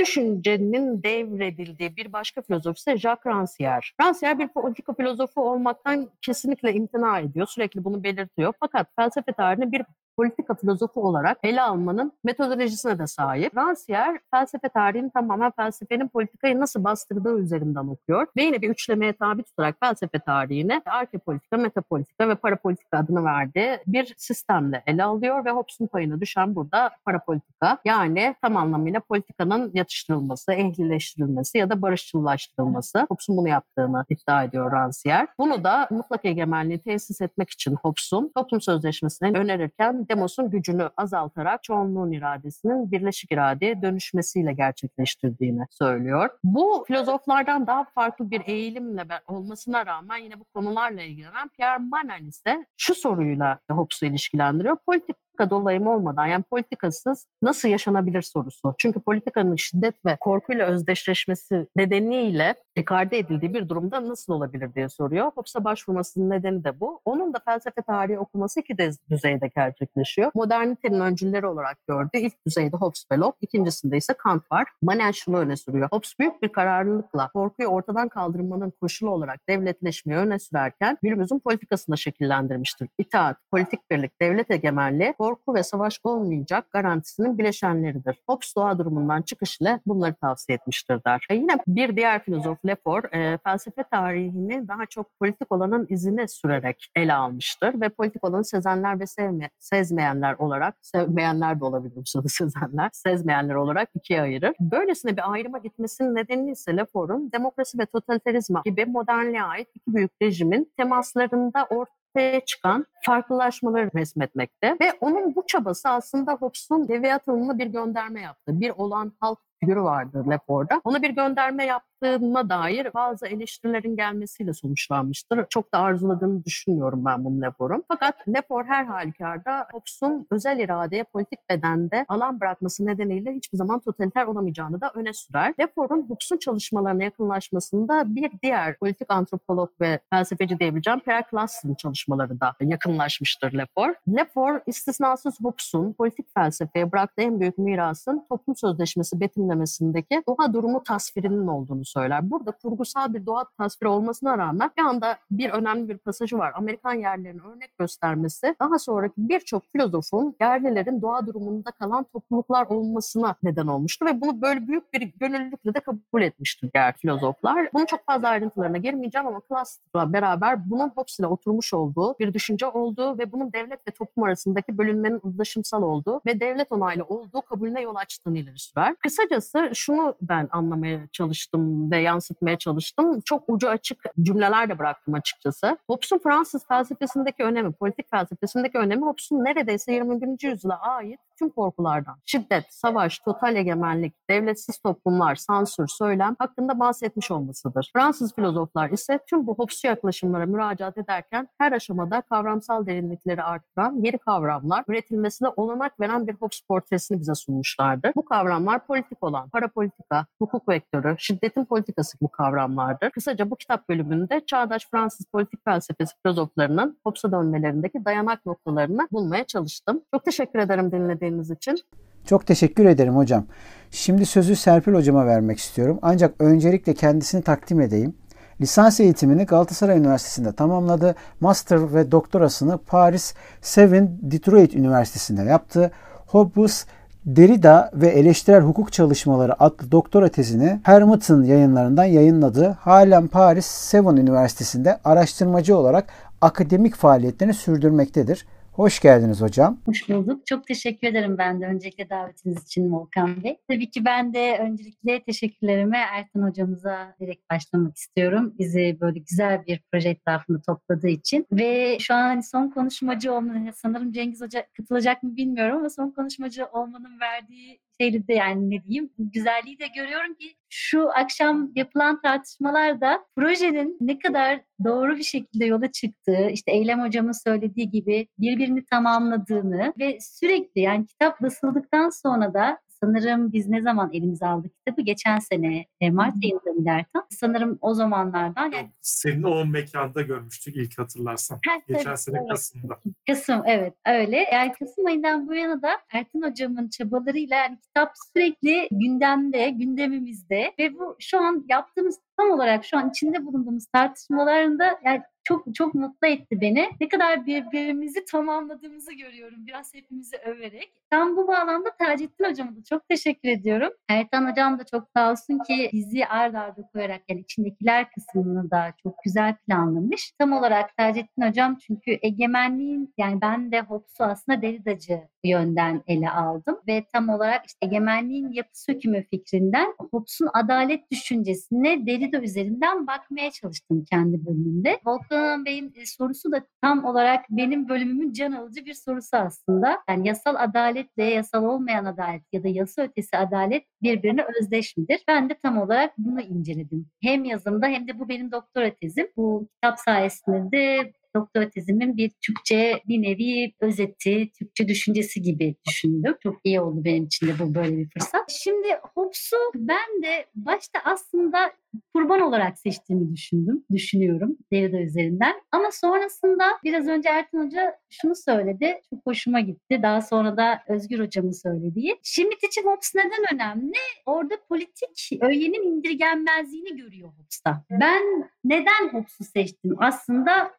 [0.60, 3.93] düşüncenin devredildiği bir başka filozof ise Jacques Rancière.
[4.01, 7.47] Rancière bir politika filozofu olmaktan kesinlikle imtina ediyor.
[7.47, 8.53] Sürekli bunu belirtiyor.
[8.60, 9.82] Fakat felsefe tarihini bir
[10.20, 13.53] politika filozofu olarak ele almanın metodolojisine de sahip.
[13.53, 19.43] Rancière felsefe tarihini tamamen felsefenin politikayı nasıl bastırdığı üzerinden okuyor ve yine bir üçlemeye tabi
[19.43, 25.88] tutarak felsefe tarihini arkepolitika, metapolitika ve parapolitika adını verdiği bir sistemle ele alıyor ve Hobbes'un
[25.88, 32.99] payına düşen burada parapolitika yani tam anlamıyla politikanın yatıştırılması, ehlileştirilmesi ya da barışçıllaştırılması.
[32.99, 35.28] Hobbes'un bunu yaptığını iddia ediyor Rancière.
[35.39, 42.12] Bunu da mutlak egemenliği tesis etmek için Hobbes'un toplum sözleşmesine önerirken demos'un gücünü azaltarak çoğunluğun
[42.12, 46.30] iradesinin birleşik iradeye dönüşmesiyle gerçekleştirdiğini söylüyor.
[46.43, 52.66] Bu filozoflardan daha farklı bir eğilimle olmasına rağmen yine bu konularla ilgilenen Pierre Manen ise
[52.78, 54.78] şu soruyla Hobbes'u ilişkilendiriyor.
[54.86, 58.75] Politik politika dolayımı olmadan yani politikasız nasıl yaşanabilir sorusu.
[58.77, 65.31] Çünkü politikanın şiddet ve korkuyla özdeşleşmesi nedeniyle ekarte edildiği bir durumda nasıl olabilir diye soruyor.
[65.35, 67.01] Hobbes'a başvurmasının nedeni de bu.
[67.05, 68.77] Onun da felsefe tarihi okuması iki
[69.09, 70.31] düzeyde gerçekleşiyor.
[70.35, 74.67] Modernitenin öncülleri olarak gördüğü ilk düzeyde Hobbes ve Locke, ikincisinde ise Kant var.
[74.81, 75.89] Manen şunu öne sürüyor.
[75.91, 82.89] Hobbes büyük bir kararlılıkla korkuyu ortadan kaldırmanın koşulu olarak devletleşmeyi öne sürerken günümüzün politikasını şekillendirmiştir.
[82.97, 88.21] İtaat, politik birlik, devlet egemenliği, korku ve savaş olmayacak garantisinin bileşenleridir.
[88.27, 91.25] Hobbes doğa durumundan çıkış ile bunları tavsiye etmiştir der.
[91.30, 96.91] E yine bir diğer filozof Lefort e, felsefe tarihini daha çok politik olanın izine sürerek
[96.95, 102.89] ele almıştır ve politik olanı sezenler ve sevme, sezmeyenler olarak, sevmeyenler de olabilir bu sezenler,
[102.93, 104.55] sezmeyenler olarak ikiye ayırır.
[104.59, 110.11] Böylesine bir ayrıma gitmesinin nedeni ise Lefort'un demokrasi ve totalitarizma gibi modernliğe ait iki büyük
[110.21, 117.68] rejimin temaslarında ortaya ortaya çıkan farklılaşmaları resmetmekte ve onun bu çabası aslında Hobbes'un Leviathan'ına bir
[117.68, 118.60] gönderme yaptı.
[118.60, 120.82] Bir olan halk figürü vardı Lefort'da.
[120.84, 121.66] Ona bir gönderme
[122.04, 125.45] yaptığına dair bazı eleştirilerin gelmesiyle sonuçlanmıştır.
[125.50, 127.84] Çok da arzuladığını düşünmüyorum ben bunu Lefort'un.
[127.88, 134.26] Fakat Lefort her halükarda Hobbes'un özel iradeye politik bedende alan bırakması nedeniyle hiçbir zaman totaliter
[134.26, 135.54] olamayacağını da öne sürer.
[135.60, 142.56] Lefort'un Hobbes'un çalışmalarına yakınlaşmasında bir diğer politik antropolog ve felsefeci diyebileceğim Pierre Class'ın çalışmaları da
[142.60, 143.97] yakınlaşmıştır Lefort.
[144.08, 151.47] Lefort istisnasız Hobbes'un politik felsefeye bıraktığı en büyük mirasın toplum sözleşmesi betimlemesindeki doğa durumu tasvirinin
[151.47, 152.31] olduğunu söyler.
[152.31, 156.51] Burada kurgusal bir doğa tasviri olmasına rağmen bir anda bir önemli bir pasajı var.
[156.55, 163.67] Amerikan yerlerini örnek göstermesi daha sonraki birçok filozofun yerlilerin doğa durumunda kalan topluluklar olmasına neden
[163.67, 167.69] olmuştu ve bunu böyle büyük bir gönüllülükle de kabul etmiştir diğer filozoflar.
[167.73, 172.65] Bunun çok fazla ayrıntılarına girmeyeceğim ama Cluster'la beraber bunun Hobbes ile oturmuş olduğu bir düşünce
[172.65, 177.81] olduğu ve bunun devlet ve toplum arasındaki bölünmenin uzlaşımsal olduğu ve devlet onaylı olduğu kabulüne
[177.81, 178.95] yol açtığını ileri sürer.
[178.95, 183.21] Kısacası şunu ben anlamaya çalıştım ve yansıtmaya çalıştım.
[183.21, 185.77] Çok ucu açık cümleler de bıraktım açıkçası.
[185.88, 190.49] Hobbes'un Fransız felsefesindeki önemi, politik felsefesindeki önemi Hobbes'un neredeyse 21.
[190.49, 197.91] yüzyıla ait tüm korkulardan, şiddet, savaş, total egemenlik, devletsiz toplumlar, sansür, söylem hakkında bahsetmiş olmasıdır.
[197.93, 204.17] Fransız filozoflar ise tüm bu Hobbes'u yaklaşımlara müracaat ederken her aşamada kavramsal derinlikleri artıran yeni
[204.17, 208.11] kavramlar üretilmesine olanak veren bir Hobbes portresini bize sunmuşlardır.
[208.15, 213.09] Bu kavramlar politik olan, parapolitika, hukuk vektörü, şiddetin politikası bu kavramlardır.
[213.09, 220.01] Kısaca bu kitap bölümünde çağdaş Fransız politik felsefesi filozoflarının Hobbes'a dönmelerindeki dayanak noktalarını bulmaya çalıştım.
[220.13, 221.77] Çok teşekkür ederim dinlediğiniz için.
[222.25, 223.45] Çok teşekkür ederim hocam.
[223.91, 225.99] Şimdi sözü Serpil hocama vermek istiyorum.
[226.01, 228.13] Ancak öncelikle kendisini takdim edeyim.
[228.61, 231.15] Lisans eğitimini Galatasaray Üniversitesi'nde tamamladı.
[231.39, 235.91] Master ve doktorasını Paris Seven Detroit Üniversitesi'nde yaptı.
[236.27, 236.86] Hobbes
[237.25, 242.77] Derrida ve Eleştirel Hukuk Çalışmaları adlı doktora tezini Hermot'un yayınlarından yayınladı.
[242.80, 246.07] Halen Paris Seven Üniversitesi'nde araştırmacı olarak
[246.41, 248.45] akademik faaliyetlerini sürdürmektedir.
[248.80, 249.82] Hoş geldiniz hocam.
[249.86, 250.47] Hoş bulduk.
[250.47, 253.57] Çok teşekkür ederim ben de öncelikle davetiniz için Volkan Bey.
[253.67, 258.53] Tabii ki ben de öncelikle teşekkürlerimi Ertan hocamıza direkt başlamak istiyorum.
[258.59, 261.47] Bizi böyle güzel bir proje etrafında topladığı için.
[261.51, 266.11] Ve şu an hani son konuşmacı olmanın, sanırım Cengiz Hoca katılacak mı bilmiyorum ama son
[266.11, 272.22] konuşmacı olmanın verdiği şeyli de yani ne diyeyim güzelliği de görüyorum ki şu akşam yapılan
[272.22, 278.86] tartışmalarda projenin ne kadar doğru bir şekilde yola çıktığı, işte Eylem hocamın söylediği gibi birbirini
[278.86, 285.02] tamamladığını ve sürekli yani kitap basıldıktan sonra da sanırım biz ne zaman elimize aldık kitabı?
[285.02, 287.24] Geçen sene e, Mart ayında ilerten.
[287.30, 288.72] Sanırım o zamanlardan.
[288.72, 288.91] Yani...
[289.02, 291.60] Senin o mekanda görmüştük ilk hatırlarsan.
[291.68, 292.50] Ha, Geçen tabii, sene evet.
[292.50, 293.00] Kasım'da.
[293.28, 294.38] Kasım evet öyle.
[294.54, 300.93] Yani Kasım ayından bu yana da Ertan hocamın çabalarıyla yani kitap sürekli gündemde, gündemimizde ve
[300.93, 306.28] bu şu an yaptığımız tam olarak şu an içinde bulunduğumuz tartışmalarında yani çok çok mutlu
[306.28, 306.89] etti beni.
[307.02, 310.93] Ne kadar birbirimizi tamamladığımızı görüyorum biraz hepimizi överek.
[311.10, 313.89] Tam bu bağlamda Taceddin hocama da çok teşekkür ediyorum.
[314.10, 318.93] Ertan hocam da çok sağ olsun ki bizi ard arda koyarak yani içindekiler kısmını da
[319.04, 320.32] çok güzel planlamış.
[320.39, 326.80] Tam olarak Taceddin hocam çünkü egemenliğin yani ben de Hobbes'u aslında Derrida'cı yönden ele aldım
[326.88, 334.06] ve tam olarak işte egemenliğin yapı sökümü fikrinden Hobbes'un adalet düşüncesine Derrida üzerinden bakmaya çalıştım
[334.10, 335.00] kendi bölümümde.
[335.06, 339.99] Volkan Bey'in e, sorusu da tam olarak benim bölümümün can alıcı bir sorusu aslında.
[340.09, 345.23] Yani yasal adaletle yasal olmayan adalet ya da yasa ötesi adalet birbirine özdeş midir?
[345.27, 347.07] Ben de tam olarak bunu inceledim.
[347.21, 349.27] Hem yazımda hem de bu benim doktora tezim.
[349.37, 356.36] Bu kitap sayesinde de doktora tezimin bir Türkçe bir nevi özeti, Türkçe düşüncesi gibi düşündüm.
[356.43, 358.51] Çok iyi oldu benim için de bu böyle bir fırsat.
[358.51, 361.73] Şimdi Hobbes'u ben de başta aslında
[362.13, 365.55] kurban olarak seçtiğimi düşündüm, düşünüyorum Derrida üzerinden.
[365.71, 369.99] Ama sonrasında biraz önce Ertan Hoca şunu söyledi, çok hoşuma gitti.
[370.03, 372.19] Daha sonra da Özgür Hocamın söylediği.
[372.23, 373.97] Schmitt için Hobbes neden önemli?
[374.25, 377.84] Orada politik öğenin indirgenmezliğini görüyor Hobbes'ta.
[377.91, 379.95] Ben neden Hobbes'u seçtim?
[379.97, 380.71] Aslında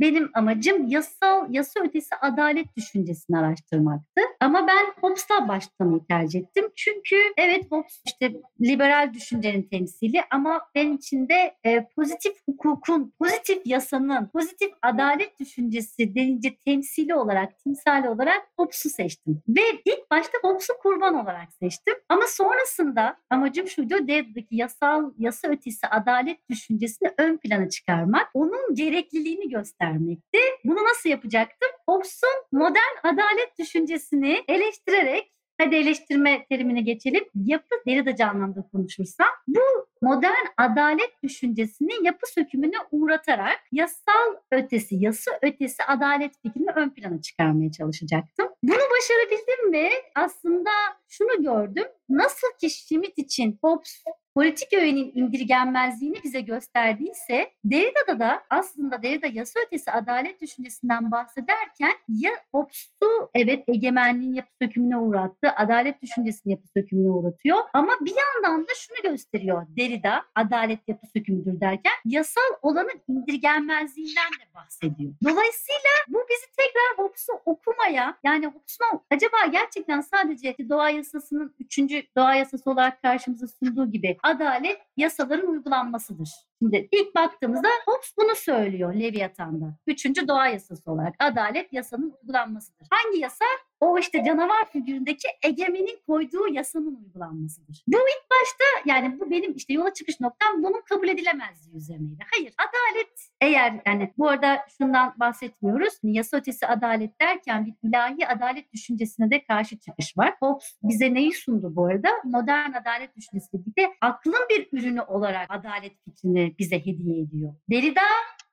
[0.00, 4.22] benim amacım yasal, yasa ötesi adalet düşüncesini araştırmaktı.
[4.40, 6.64] Ama ben Hobbes'tan başlamayı tercih ettim.
[6.76, 14.26] Çünkü evet Hobbes işte liberal düşüncenin temsili ama benim içinde e, pozitif hukukun, pozitif yasanın,
[14.26, 19.42] pozitif adalet düşüncesi denince temsili olarak, timsali olarak Hobbes'u seçtim.
[19.48, 21.94] Ve ilk başta Hobbes'u kurban olarak seçtim.
[22.08, 29.50] Ama sonrasında amacım şuydu, Derrida'daki yasal, yasa ötesi adalet düşüncesini ön plana çıkarmak, onun gerekliliğini
[29.90, 30.38] göstermekti.
[30.64, 31.68] Bunu nasıl yapacaktım?
[31.88, 37.24] Hobbes'un modern adalet düşüncesini eleştirerek hadi eleştirme terimine geçelim.
[37.34, 39.60] Yapı Derrida'cı anlamda konuşursam bu
[40.02, 47.72] modern adalet düşüncesini yapı sökümüne uğratarak yasal ötesi, yasa ötesi adalet fikrini ön plana çıkarmaya
[47.72, 48.48] çalışacaktım.
[48.62, 49.88] Bunu başarabildim mi?
[50.14, 50.70] Aslında
[51.08, 51.86] şunu gördüm.
[52.08, 54.02] Nasıl ki Schmitt için Hobbes
[54.34, 62.30] politik öğenin indirgenmezliğini bize gösterdiyse Derrida'da da aslında Derrida yasa ötesi adalet düşüncesinden bahsederken ya
[62.52, 68.72] Hobbes'u evet egemenliğin yapı sökümüne uğrattı, adalet düşüncesini yapı sökümüne uğratıyor ama bir yandan da
[68.76, 75.12] şunu gösteriyor Derrida adalet yapı sökümüdür derken yasal olanın indirgenmezliğinden de bahsediyor.
[75.24, 82.34] Dolayısıyla bu bizi tekrar Hobbes'u okumaya yani Hobbes'un acaba gerçekten sadece doğa yasasının üçüncü doğa
[82.34, 86.49] yasası olarak karşımıza sunduğu gibi adalet yasaların uygulanmasıdır.
[86.62, 89.76] Şimdi ilk baktığımızda Hobbes bunu söylüyor Leviathan'da.
[89.86, 92.86] Üçüncü doğa yasası olarak adalet yasanın uygulanmasıdır.
[92.90, 93.44] Hangi yasa?
[93.80, 97.84] O işte canavar figüründeki egemenin koyduğu yasanın uygulanmasıdır.
[97.88, 102.24] Bu ilk başta yani bu benim işte yola çıkış noktam bunun kabul edilemezliği üzerineydi.
[102.34, 105.94] Hayır adalet eğer yani bu arada şundan bahsetmiyoruz.
[106.02, 110.34] Yasa ötesi adalet derken bir ilahi adalet düşüncesine de karşı çıkış var.
[110.40, 112.08] Hobbes bize neyi sundu bu arada?
[112.24, 117.54] Modern adalet düşüncesi birlikte aklın bir ürünü olarak adalet fikrini bize hediye ediyor.
[117.70, 118.00] Derrida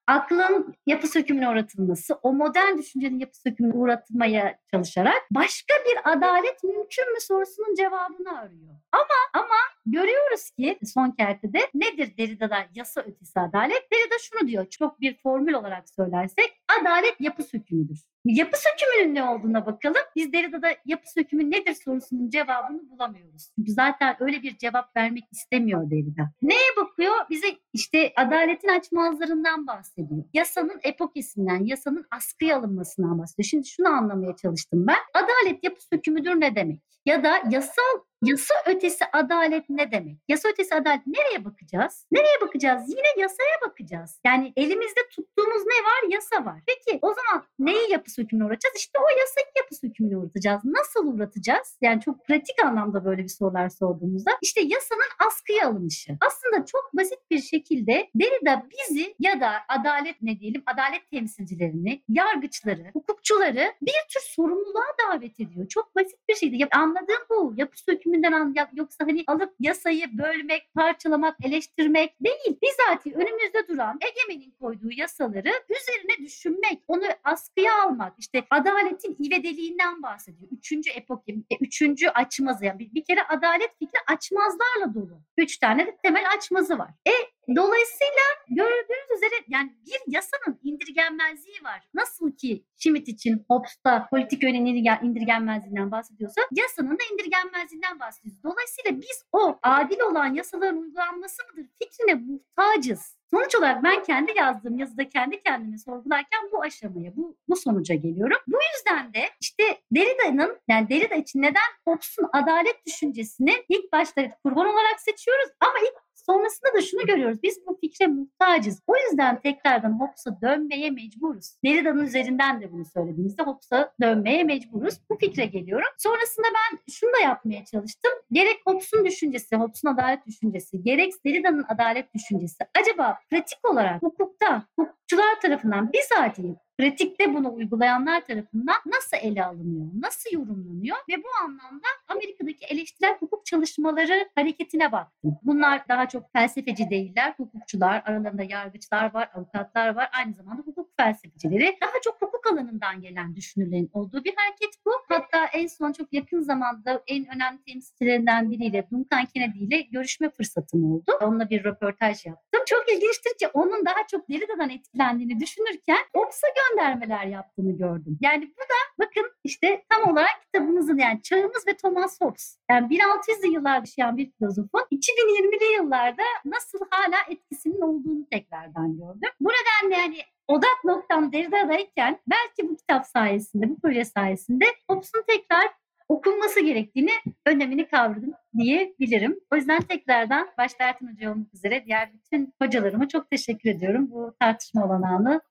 [0.08, 7.14] aklın yapı sökümüne uğratılması, o modern düşüncenin yapı sökümüne uğratılmaya çalışarak başka bir adalet mümkün
[7.14, 8.76] mü sorusunun cevabını arıyor.
[8.92, 13.92] Ama ama görüyoruz ki son kertede nedir Derrida'da yasa ötesi adalet?
[13.92, 18.00] Derrida şunu diyor çok bir formül olarak söylersek adalet yapı sökümüdür.
[18.26, 20.02] Yapı sökümünün ne olduğuna bakalım.
[20.16, 23.52] Biz Derrida'da yapı sökümü nedir sorusunun cevabını bulamıyoruz.
[23.56, 26.32] Çünkü zaten öyle bir cevap vermek istemiyor Derrida.
[26.42, 27.16] Neye bakıyor?
[27.30, 30.24] Bize işte adaletin açmazlarından bahsediyor.
[30.34, 33.46] Yasanın epokesinden, yasanın askıya alınmasından bahsediyor.
[33.46, 34.98] Şimdi şunu anlamaya çalıştım ben.
[35.14, 36.82] Adalet yapı sökümüdür ne demek?
[37.06, 40.18] Ya da yasal Yasa ötesi adalet ne demek?
[40.28, 42.06] Yasa ötesi adalet nereye bakacağız?
[42.12, 42.90] Nereye bakacağız?
[42.90, 44.20] Yine yasaya bakacağız.
[44.26, 46.14] Yani elimizde tuttuğumuz ne var?
[46.14, 46.62] Yasa var.
[46.68, 48.76] Peki o zaman neyi yapı sökümüne uğratacağız?
[48.78, 50.62] İşte o yasayı yapı sökümüne uğratacağız.
[50.66, 51.78] Nasıl uğratacağız?
[51.82, 56.18] Yani çok pratik anlamda böyle bir sorular sorduğumuzda işte yasanın askıya alınışı.
[56.28, 62.92] Aslında çok basit bir şekilde Derrida bizi ya da adalet ne diyelim adalet temsilcilerini, yargıçları,
[63.28, 65.68] hukukçuları bir tür sorumluluğa davet ediyor.
[65.68, 66.68] Çok basit bir şeydi.
[66.72, 67.54] Anladığım bu.
[67.58, 72.58] Yapı sökümü hükmünden an yoksa hani alıp yasayı bölmek, parçalamak, eleştirmek değil.
[72.64, 80.52] Bizatihi önümüzde duran egemenin koyduğu yasaları üzerine düşünmek, onu askıya almak, işte adaletin ivedeliğinden bahsediyor.
[80.52, 82.66] Üçüncü epoki, e, üçüncü açmazı.
[82.66, 85.22] Yani bir, bir kere adalet fikri açmazlarla dolu.
[85.38, 86.90] Üç tane de temel açmazı var.
[87.08, 87.12] E
[87.56, 91.88] Dolayısıyla gördüğünüz üzere yani bir yasanın indirgenmezliği var.
[91.94, 94.66] Nasıl ki Schmitt için Hobbes'ta politik öğrenin
[95.04, 98.44] indirgenmezliğinden bahsediyorsa yasanın da indirgenmezliğinden bahsediyoruz.
[98.44, 103.18] Dolayısıyla biz o adil olan yasaların uygulanması mıdır fikrine muhtacız.
[103.32, 108.38] Sonuç olarak ben kendi yazdığım yazıda kendi kendimi sorgularken bu aşamaya, bu, bu sonuca geliyorum.
[108.48, 114.66] Bu yüzden de işte Derrida'nın, yani Derrida için neden Hobbes'un adalet düşüncesini ilk başta kurban
[114.66, 117.44] olarak seçiyoruz ama ilk Sonrasında da şunu görüyoruz.
[117.44, 118.82] Biz bu fikre muhtacız.
[118.88, 121.56] O yüzden tekrardan Hobbes'a dönmeye mecburuz.
[121.66, 124.96] Derrida'nın üzerinden de bunu söylediğimizde Hobbes'a dönmeye mecburuz.
[125.10, 125.88] Bu fikre geliyorum.
[125.98, 128.12] Sonrasında ben şunu da yapmaya çalıştım.
[128.32, 135.42] Gerek Hobbes'un düşüncesi, Hobbes'un adalet düşüncesi, gerek Derrida'nın adalet düşüncesi acaba pratik olarak hukukta, hukukçular
[135.42, 142.66] tarafından bizatihi pratikte bunu uygulayanlar tarafından nasıl ele alınıyor, nasıl yorumlanıyor ve bu anlamda Amerika'daki
[142.66, 145.38] eleştirel hukuk çalışmaları hareketine baktım.
[145.44, 151.78] Bunlar daha çok felsefeci değiller, hukukçular, aralarında yargıçlar var, avukatlar var, aynı zamanda hukuk felsefecileri.
[151.82, 154.92] Daha çok hukuk alanından gelen düşünürlerin olduğu bir hareket bu.
[155.10, 160.94] Hatta en son çok yakın zamanda en önemli temsilcilerinden biriyle Duncan Kennedy ile görüşme fırsatım
[160.94, 161.12] oldu.
[161.22, 162.62] Onunla bir röportaj yaptım.
[162.68, 168.18] Çok ilginçtir ki onun daha çok Derrida'dan etkilendiğini düşünürken Hobbes'a göndermeler yaptığını gördüm.
[168.22, 172.58] Yani bu da bakın işte tam olarak kitabımızın yani çağımız ve Thomas Hobbes.
[172.72, 179.30] Yani 1600'lü yıllarda yaşayan bir filozofun 2020'li yıllarda nasıl hala etkisinin olduğunu tekrardan gördüm.
[179.40, 185.68] Bu nedenle yani odak noktam Derrida'dayken belki bu kitap sayesinde, bu proje sayesinde Hobbes'un tekrar
[186.10, 187.12] okunması gerektiğini,
[187.46, 189.40] önemini kavradım diyebilirim.
[189.54, 194.36] O yüzden tekrardan başta Ertan Hoca olmak üzere diğer bütün hocalarıma çok teşekkür ediyorum bu
[194.40, 195.42] tartışma olanağını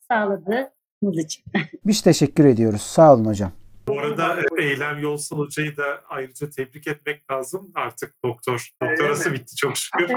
[1.07, 1.45] sağladığınız için.
[1.87, 2.83] Biz teşekkür ediyoruz.
[2.83, 3.53] Sağ olun hocam.
[3.89, 7.71] Bu arada e, Eylem Yolsal Hoca'yı da ayrıca tebrik etmek lazım.
[7.75, 8.69] Artık doktor.
[8.83, 10.11] Doktorası bitti çok şükür.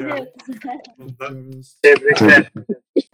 [0.00, 0.28] Evet.
[1.82, 2.52] Tebrikler.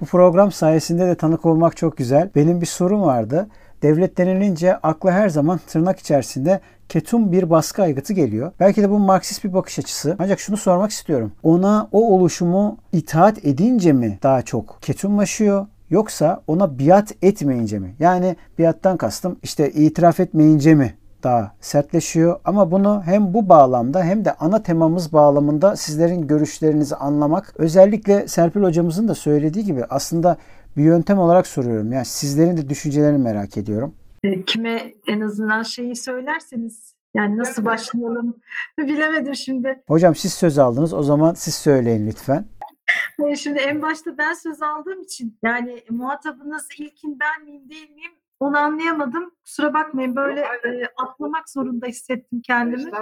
[0.00, 2.30] Bu program sayesinde de tanık olmak çok güzel.
[2.34, 3.48] Benim bir sorum vardı.
[3.82, 8.52] Devlet denilince akla her zaman tırnak içerisinde ketum bir baskı aygıtı geliyor.
[8.60, 10.16] Belki de bu Marksist bir bakış açısı.
[10.18, 11.32] Ancak şunu sormak istiyorum.
[11.42, 15.66] Ona o oluşumu itaat edince mi daha çok ketumlaşıyor?
[15.90, 17.94] Yoksa ona biat etmeyince mi?
[17.98, 22.40] Yani biattan kastım işte itiraf etmeyince mi daha sertleşiyor.
[22.44, 28.62] Ama bunu hem bu bağlamda hem de ana temamız bağlamında sizlerin görüşlerinizi anlamak özellikle Serpil
[28.62, 30.36] hocamızın da söylediği gibi aslında
[30.76, 31.92] bir yöntem olarak soruyorum.
[31.92, 33.94] Yani sizlerin de düşüncelerini merak ediyorum.
[34.24, 38.36] E, kime en azından şeyi söylerseniz yani nasıl başlayalım
[38.78, 39.82] bilemedim şimdi.
[39.88, 40.92] Hocam siz söz aldınız.
[40.92, 42.44] O zaman siz söyleyin lütfen.
[43.20, 48.12] Hayır, Şimdi en başta ben söz aldığım için yani muhatabınız ilkin ben miyim değil miyim
[48.40, 49.30] onu anlayamadım.
[49.44, 52.90] Kusura bakmayın böyle e, atlamak zorunda hissettim kendimi.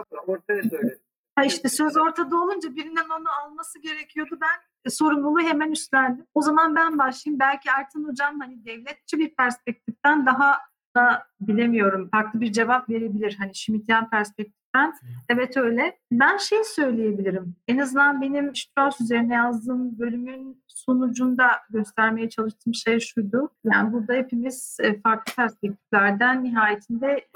[1.39, 4.39] Ha işte söz ortada olunca birinin onu alması gerekiyordu.
[4.41, 6.26] Ben e, sorumluluğu hemen üstlendim.
[6.34, 7.41] O zaman ben başlayayım.
[7.41, 10.59] Belki Ertan Hocam hani devletçi bir perspektiften daha
[10.97, 13.36] da bilemiyorum farklı bir cevap verebilir.
[13.39, 14.11] Hani Schmittian
[14.79, 15.99] perspektiften evet öyle.
[16.12, 17.57] Ben şey söyleyebilirim.
[17.68, 23.51] En azından benim Strauss üzerine yazdığım bölümün sonucunda göstermeye çalıştığım şey şuydu.
[23.64, 27.26] Yani burada hepimiz e, farklı perspektiflerden nihayetinde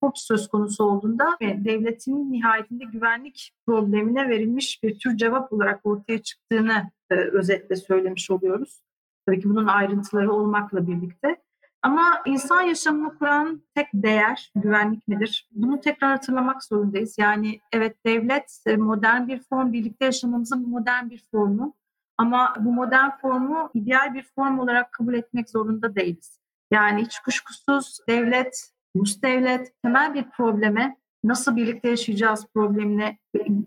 [0.00, 6.22] hukuk söz konusu olduğunda ve devletin nihayetinde güvenlik problemine verilmiş bir tür cevap olarak ortaya
[6.22, 8.82] çıktığını e, özetle söylemiş oluyoruz.
[9.26, 11.36] Tabii ki bunun ayrıntıları olmakla birlikte.
[11.82, 15.48] Ama insan yaşamını kuran tek değer güvenlik midir?
[15.52, 17.18] Bunu tekrar hatırlamak zorundayız.
[17.18, 21.74] Yani evet devlet e, modern bir form, birlikte yaşamamızın modern bir formu.
[22.18, 26.40] Ama bu modern formu ideal bir form olarak kabul etmek zorunda değiliz.
[26.70, 33.18] Yani hiç kuşkusuz devlet, ulus devlet temel bir probleme nasıl birlikte yaşayacağız problemine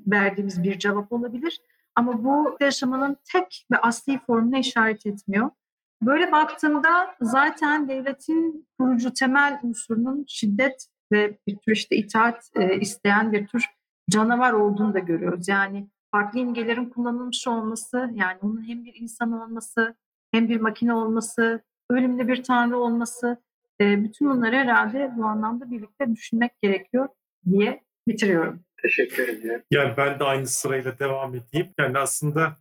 [0.07, 1.61] verdiğimiz bir cevap olabilir.
[1.95, 5.49] Ama bu yaşamanın tek ve asli formuna işaret etmiyor.
[6.05, 13.31] Böyle baktığımda zaten devletin kurucu temel unsurunun şiddet ve bir tür işte itaat e, isteyen
[13.31, 13.65] bir tür
[14.09, 15.47] canavar olduğunu da görüyoruz.
[15.47, 19.95] Yani farklı imgelerin kullanılmış olması, yani onun hem bir insan olması,
[20.33, 23.37] hem bir makine olması, ölümde bir tanrı olması,
[23.81, 27.09] e, bütün bunları herhalde bu anlamda birlikte düşünmek gerekiyor
[27.51, 28.59] diye bitiriyorum.
[28.81, 29.63] Teşekkür ederim.
[29.71, 31.67] Yani ben de aynı sırayla devam edeyim.
[31.79, 32.57] Yani aslında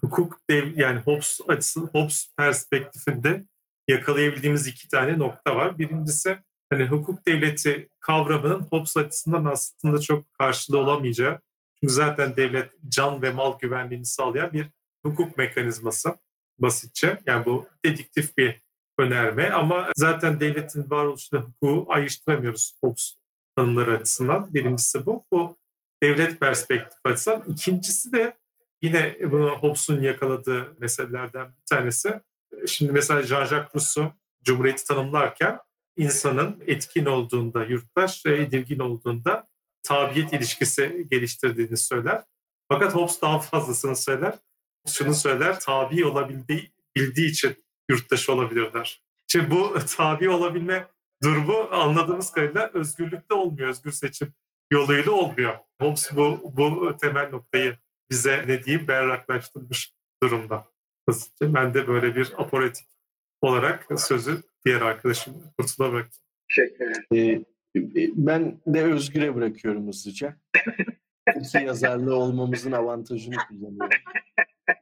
[0.00, 3.44] hukuk dev yani Hobbes açısı Hobbes perspektifinde
[3.88, 5.78] yakalayabildiğimiz iki tane nokta var.
[5.78, 6.38] Birincisi
[6.70, 11.40] hani hukuk devleti kavramının Hobbes açısından aslında çok karşılığı olamayacağı.
[11.80, 14.66] Çünkü zaten devlet can ve mal güvenliğini sağlayan bir
[15.06, 16.14] hukuk mekanizması
[16.58, 17.18] basitçe.
[17.26, 18.60] Yani bu dediktif bir
[18.98, 23.16] önerme ama zaten devletin varoluşunda hukuku ayrıştıramıyoruz Hobbes
[23.56, 24.54] tanımları açısından.
[24.54, 25.24] Birincisi bu.
[25.32, 25.56] Bu
[26.02, 27.44] devlet perspektif açısından.
[27.48, 28.39] İkincisi de
[28.82, 32.20] Yine bunu Hobbes'un yakaladığı meselelerden bir tanesi.
[32.66, 34.12] Şimdi mesela Jean-Jacques Rousseau
[34.44, 35.58] Cumhuriyeti tanımlarken
[35.96, 39.48] insanın etkin olduğunda yurttaş edilgin olduğunda
[39.82, 42.22] tabiyet ilişkisi geliştirdiğini söyler.
[42.68, 44.38] Fakat Hobbes daha fazlasını söyler.
[44.88, 49.02] Şunu söyler, tabi olabildiği bildiği için yurttaş olabilirler.
[49.26, 50.88] Şimdi bu tabi olabilme
[51.22, 54.34] durumu anladığımız kadarıyla özgürlükte olmuyor, özgür seçim
[54.72, 55.58] yoluyla olmuyor.
[55.80, 57.78] Hobbes bu, bu temel noktayı
[58.10, 60.66] bize ne diyeyim berraklaştırmış durumda.
[61.08, 61.54] Basitçe.
[61.54, 62.86] Ben de böyle bir aporetik
[63.40, 66.22] olarak sözü diğer arkadaşım Kurtul'a bıraktım.
[66.48, 67.04] Teşekkür ederim.
[67.14, 67.44] Ee,
[68.14, 70.36] ben de Özgür'e bırakıyorum hızlıca.
[71.40, 73.98] İki yazarlı olmamızın avantajını kullanıyorum.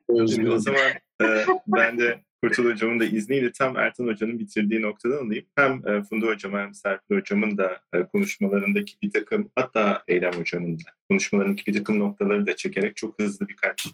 [0.09, 0.49] Özgür.
[0.49, 0.91] O zaman
[1.23, 1.27] e,
[1.67, 5.47] ben de Kurtul Hocam'ın da izniyle tam Ertan Hoca'nın bitirdiği noktadan alayım.
[5.57, 10.79] Hem e, Funda Hocam hem Serpil Hocam'ın da e, konuşmalarındaki bir takım hatta Eylem Hocam'ın
[10.79, 13.87] da konuşmalarındaki bir takım noktaları da çekerek çok hızlı birkaç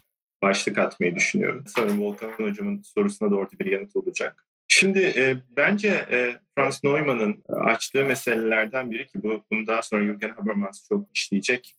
[0.43, 1.63] başlık atmayı düşünüyorum.
[1.67, 4.45] Sanırım Volkan Hocam'ın sorusuna da orada bir yanıt olacak.
[4.67, 10.29] Şimdi e, bence e, Franz Neumann'ın açtığı meselelerden biri ki bu bunu daha sonra Jürgen
[10.29, 11.75] Habermas çok işleyecek.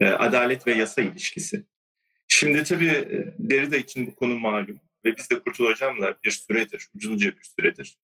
[0.00, 1.64] E, adalet ve yasa ilişkisi.
[2.36, 6.88] Şimdi tabii e, Derrida için bu konu malum ve biz de Kurtul Hocam'la bir süredir,
[6.94, 7.96] uzunca bir süredir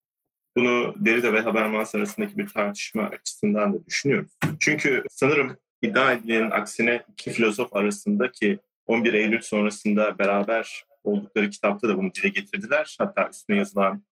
[0.57, 4.31] bunu Derrida ve Habermas arasındaki bir tartışma açısından da düşünüyoruz.
[4.59, 11.97] Çünkü sanırım iddia edilenin aksine iki filozof arasındaki 11 Eylül sonrasında beraber oldukları kitapta da
[11.97, 12.95] bunu dile getirdiler.
[12.99, 14.03] Hatta üstüne yazılan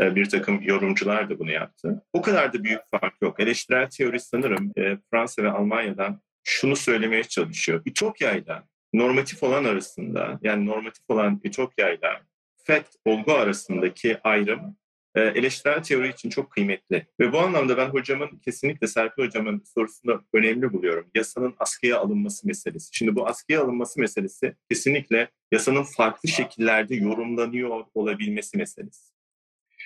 [0.00, 2.02] e, bir takım yorumcular da bunu yaptı.
[2.12, 3.40] O kadar da büyük fark yok.
[3.40, 7.82] Eleştirel teori sanırım e, Fransa ve Almanya'dan şunu söylemeye çalışıyor.
[7.86, 8.62] Ütopya ile
[8.92, 12.22] normatif olan arasında yani normatif olan Ütopya ile
[12.56, 14.76] fact olgu arasındaki ayrım
[15.14, 17.06] e, eleştirel teori için çok kıymetli.
[17.20, 21.10] Ve bu anlamda ben hocamın kesinlikle Serpil hocamın sorusunu önemli buluyorum.
[21.14, 22.88] Yasanın askıya alınması meselesi.
[22.92, 29.12] Şimdi bu askıya alınması meselesi kesinlikle yasanın farklı şekillerde yorumlanıyor olabilmesi meselesi.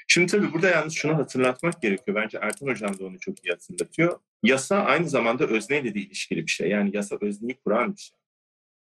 [0.09, 2.17] Şimdi tabii burada yalnız şunu hatırlatmak gerekiyor.
[2.23, 4.19] Bence Ertan Hocam da onu çok iyi hatırlatıyor.
[4.43, 6.69] Yasa aynı zamanda özneyle de ilişkili bir şey.
[6.69, 8.19] Yani yasa özneyi kuran bir şey.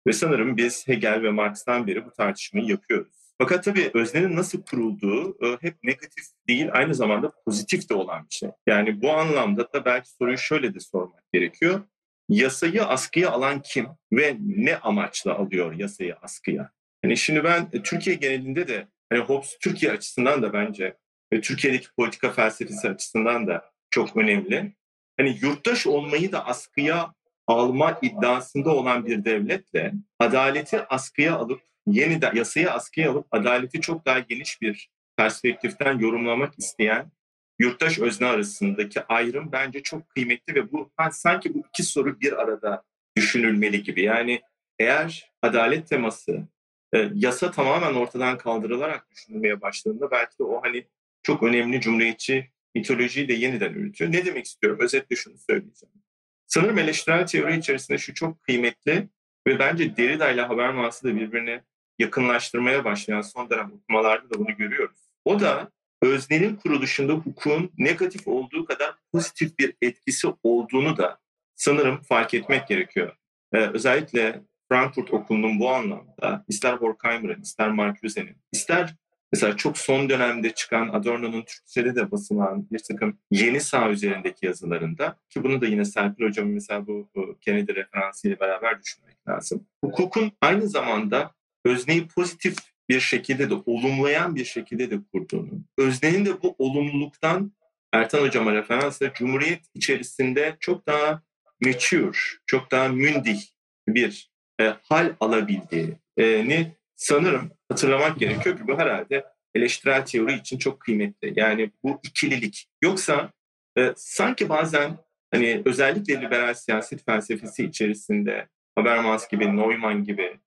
[0.07, 3.24] Ve sanırım biz Hegel ve Marx'tan beri bu tartışmayı yapıyoruz.
[3.38, 8.34] Fakat tabii öznenin nasıl kurulduğu e, hep negatif değil, aynı zamanda pozitif de olan bir
[8.34, 8.50] şey.
[8.66, 11.80] Yani bu anlamda da belki soruyu şöyle de sormak gerekiyor.
[12.28, 16.70] Yasayı askıya alan kim ve ne amaçla alıyor yasayı askıya?
[17.02, 20.96] Hani şimdi ben e, Türkiye genelinde de hani Hobbes Türkiye açısından da bence
[21.32, 24.74] ve Türkiye'deki politika felsefesi açısından da çok önemli.
[25.16, 27.14] Hani yurttaş olmayı da askıya
[27.47, 34.18] alma iddiasında olan bir devletle adaleti askıya alıp yeniden yasayı askıya alıp adaleti çok daha
[34.18, 37.12] geniş bir perspektiften yorumlamak isteyen
[37.59, 42.82] yurttaş özne arasındaki ayrım bence çok kıymetli ve bu sanki bu iki soru bir arada
[43.16, 44.03] düşünülmeli gibi.
[44.03, 44.40] Yani
[44.78, 46.49] eğer adalet teması
[46.95, 50.86] e, yasa tamamen ortadan kaldırılarak düşünülmeye başladığında belki de o hani
[51.22, 54.12] çok önemli cumhuriyetçi mitolojiyi de yeniden üretiyor.
[54.12, 54.78] Ne demek istiyorum?
[54.82, 56.03] Özetle şunu söyleyeceğim.
[56.47, 59.09] Sanırım eleştirel teori içerisinde şu çok kıymetli
[59.47, 61.64] ve bence Derrida ile Habermas'ı da birbirine
[61.99, 64.99] yakınlaştırmaya başlayan son dönem okumalarda da bunu görüyoruz.
[65.24, 65.70] O da
[66.03, 71.18] öznenin kuruluşunda hukukun negatif olduğu kadar pozitif bir etkisi olduğunu da
[71.55, 73.16] sanırım fark etmek gerekiyor.
[73.53, 78.95] Ee, özellikle Frankfurt Okulu'nun bu anlamda ister Horkheimer'ın, ister Marcuse'nin, ister
[79.35, 85.16] mesela çok son dönemde çıkan Adorno'nun Türkçe'de de basılan bir takım yeni sağ üzerindeki yazılarında
[85.30, 89.66] ki bunu da yine Serpil Hocam'ın mesela bu, bu Kennedy referansıyla beraber düşünmek lazım.
[89.85, 92.57] Hukukun aynı zamanda özneyi pozitif
[92.89, 97.53] bir şekilde de olumlayan bir şekilde de kurduğunu, öznenin de bu olumluluktan
[97.93, 101.22] Ertan Hocam'a referansla Cumhuriyet içerisinde çok daha
[101.64, 103.41] mature, çok daha mündih
[103.89, 104.30] bir
[104.61, 109.24] e, hal alabildiğini sanırım hatırlamak gerekiyor ki bu herhalde
[109.55, 111.32] eleştirel teori için çok kıymetli.
[111.36, 112.66] Yani bu ikililik.
[112.82, 113.32] Yoksa
[113.78, 114.99] e, sanki bazen
[115.30, 120.38] hani özellikle liberal siyaset felsefesi içerisinde Habermas gibi, Neumann gibi,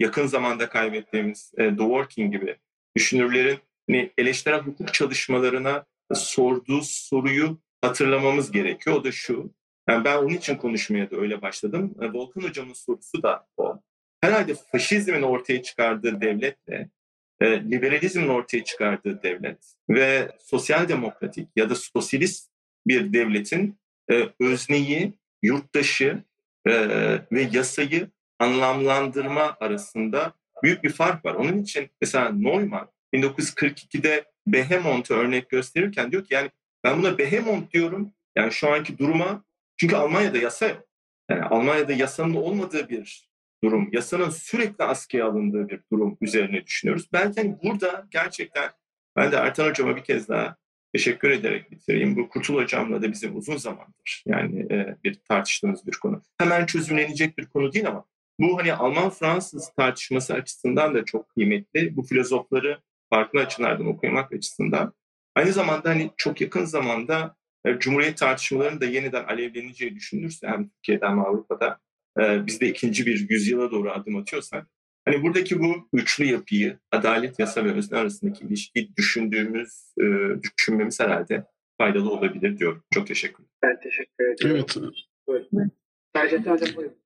[0.00, 2.56] yakın zamanda kaybettiğimiz e, The Working gibi
[2.96, 3.58] düşünürlerin
[3.90, 5.84] hani eleştirel hukuk çalışmalarına
[6.14, 8.96] sorduğu soruyu hatırlamamız gerekiyor.
[8.96, 9.54] O da şu,
[9.88, 11.94] yani ben onun için konuşmaya da öyle başladım.
[12.00, 13.80] E, Volkan Hocam'ın sorusu da o.
[14.24, 16.88] Herhalde faşizmin ortaya çıkardığı devletle
[17.40, 19.58] e, liberalizmin ortaya çıkardığı devlet
[19.90, 22.50] ve sosyal demokratik ya da sosyalist
[22.86, 23.78] bir devletin
[24.10, 25.12] e, özneyi,
[25.42, 26.22] yurttaşı
[26.66, 26.72] e,
[27.32, 31.34] ve yasayı anlamlandırma arasında büyük bir fark var.
[31.34, 36.50] Onun için mesela Neumann 1942'de Behemont'u örnek gösterirken diyor ki yani
[36.84, 38.12] ben buna Behemont diyorum.
[38.36, 39.44] Yani şu anki duruma
[39.76, 40.84] çünkü Almanya'da yasa yok.
[41.30, 43.33] Yani Almanya'da yasanın olmadığı bir
[43.64, 47.08] durum, yasanın sürekli askıya alındığı bir durum üzerine düşünüyoruz.
[47.12, 48.70] Belki hani burada gerçekten
[49.16, 50.56] ben de Ertan Hocama bir kez daha
[50.92, 52.16] teşekkür ederek bitireyim.
[52.16, 56.22] Bu Kurtul Hocam'la da bizim uzun zamandır yani e, bir tartıştığımız bir konu.
[56.38, 58.04] Hemen çözümlenecek bir konu değil ama
[58.40, 61.96] bu hani Alman-Fransız tartışması açısından da çok kıymetli.
[61.96, 64.92] Bu filozofları farklı açılardan okumak açısından.
[65.34, 71.06] Aynı zamanda hani çok yakın zamanda e, Cumhuriyet tartışmalarının da yeniden alevleneceği düşünülürse hem Türkiye'de
[71.06, 71.78] hem Avrupa'da
[72.20, 74.66] e, biz de ikinci bir yüzyıla doğru adım atıyorsak
[75.04, 80.04] hani buradaki bu üçlü yapıyı adalet, yasa ve özne arasındaki ilişkiyi düşündüğümüz, e,
[80.42, 81.44] düşünmemiz herhalde
[81.78, 82.82] faydalı olabilir diyorum.
[82.90, 83.50] Çok teşekkür ederim.
[83.62, 84.66] Ben teşekkür ediyorum.
[85.28, 85.70] Evet.
[86.16, 86.96] Serjet Hocam buyurun.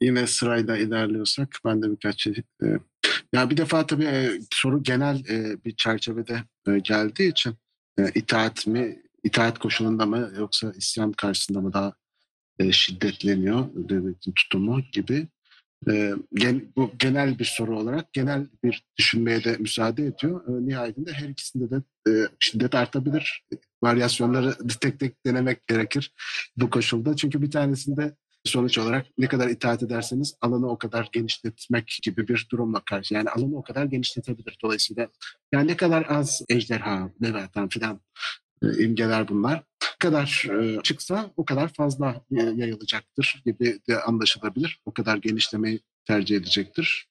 [0.00, 2.34] Yine sırayla ilerliyorsak ben de birkaç şey...
[2.62, 2.66] E,
[3.32, 7.54] ya bir defa tabii e, soru genel e, bir çerçevede e, geldiği için
[7.98, 11.92] e, itaat mi, itaat koşulunda mı yoksa isyan karşısında mı daha
[12.58, 15.28] e, şiddetleniyor devletin tutumu gibi
[15.90, 20.48] e, gen, bu genel bir soru olarak genel bir düşünmeye de müsaade ediyor.
[20.48, 23.44] E, nihayetinde her ikisinde de e, şiddet artabilir.
[23.82, 26.12] Varyasyonları tek tek denemek gerekir
[26.56, 27.16] bu koşulda.
[27.16, 32.46] Çünkü bir tanesinde sonuç olarak ne kadar itaat ederseniz alanı o kadar genişletmek gibi bir
[32.50, 33.14] durumla karşı.
[33.14, 34.58] Yani alanı o kadar genişletebilir.
[34.62, 35.08] Dolayısıyla
[35.52, 38.00] yani ne kadar az ejderha, leviathan filan
[38.62, 39.62] e, imgeler bunlar.
[40.04, 44.80] Kadar e, çıksa o kadar fazla e, yayılacaktır gibi de anlaşılabilir.
[44.84, 47.08] O kadar genişlemeyi tercih edecektir.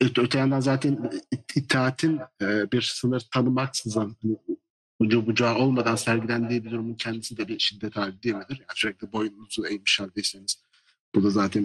[0.00, 1.10] Öte yandan zaten
[1.54, 4.36] itaatin bir sınır tanımaksızın hani
[5.00, 8.56] ucu bucağı olmadan sergilendiği bir durumun kendisi de bir şiddet hali değil midir?
[8.58, 10.62] Yani sürekli boynunuzu eğmiş haldeyseniz
[11.14, 11.64] bu da zaten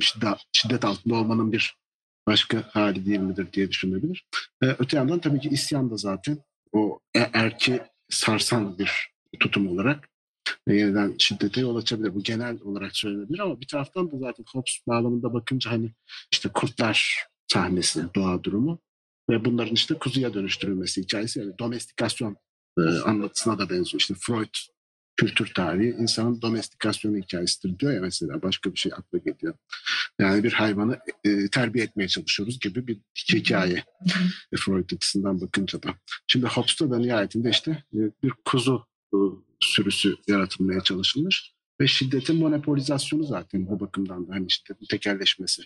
[0.51, 1.77] şiddet, altında olmanın bir
[2.27, 4.27] başka hali değil midir diye düşünebilir.
[4.61, 6.37] Öte yandan tabii ki isyan da zaten
[6.71, 10.14] o erki sarsan bir tutum olarak
[10.73, 12.15] yeniden şiddete yol açabilir.
[12.15, 15.91] Bu genel olarak söylenebilir ama bir taraftan da zaten Hobbes bağlamında bakınca hani
[16.31, 18.79] işte kurtlar sahnesi, doğa durumu
[19.29, 22.37] ve bunların işte kuzuya dönüştürülmesi hikayesi yani domestikasyon
[22.79, 23.99] e, anlatısına da benziyor.
[23.99, 24.55] İşte Freud
[25.17, 29.53] kültür tarihi insanın domestikasyonu hikayesidir diyor ya mesela başka bir şey akla geliyor.
[30.19, 32.99] Yani bir hayvanı e, terbiye etmeye çalışıyoruz gibi bir
[33.33, 33.83] hikaye.
[34.53, 35.95] E, Freud açısından bakınca da.
[36.27, 39.17] Şimdi Hobbes'ta da nihayetinde işte e, bir kuzu e,
[39.65, 45.63] sürüsü yaratılmaya çalışılmış ve şiddetin monopolizasyonu zaten bu bakımdan da hani şiddetin tekerleşmesi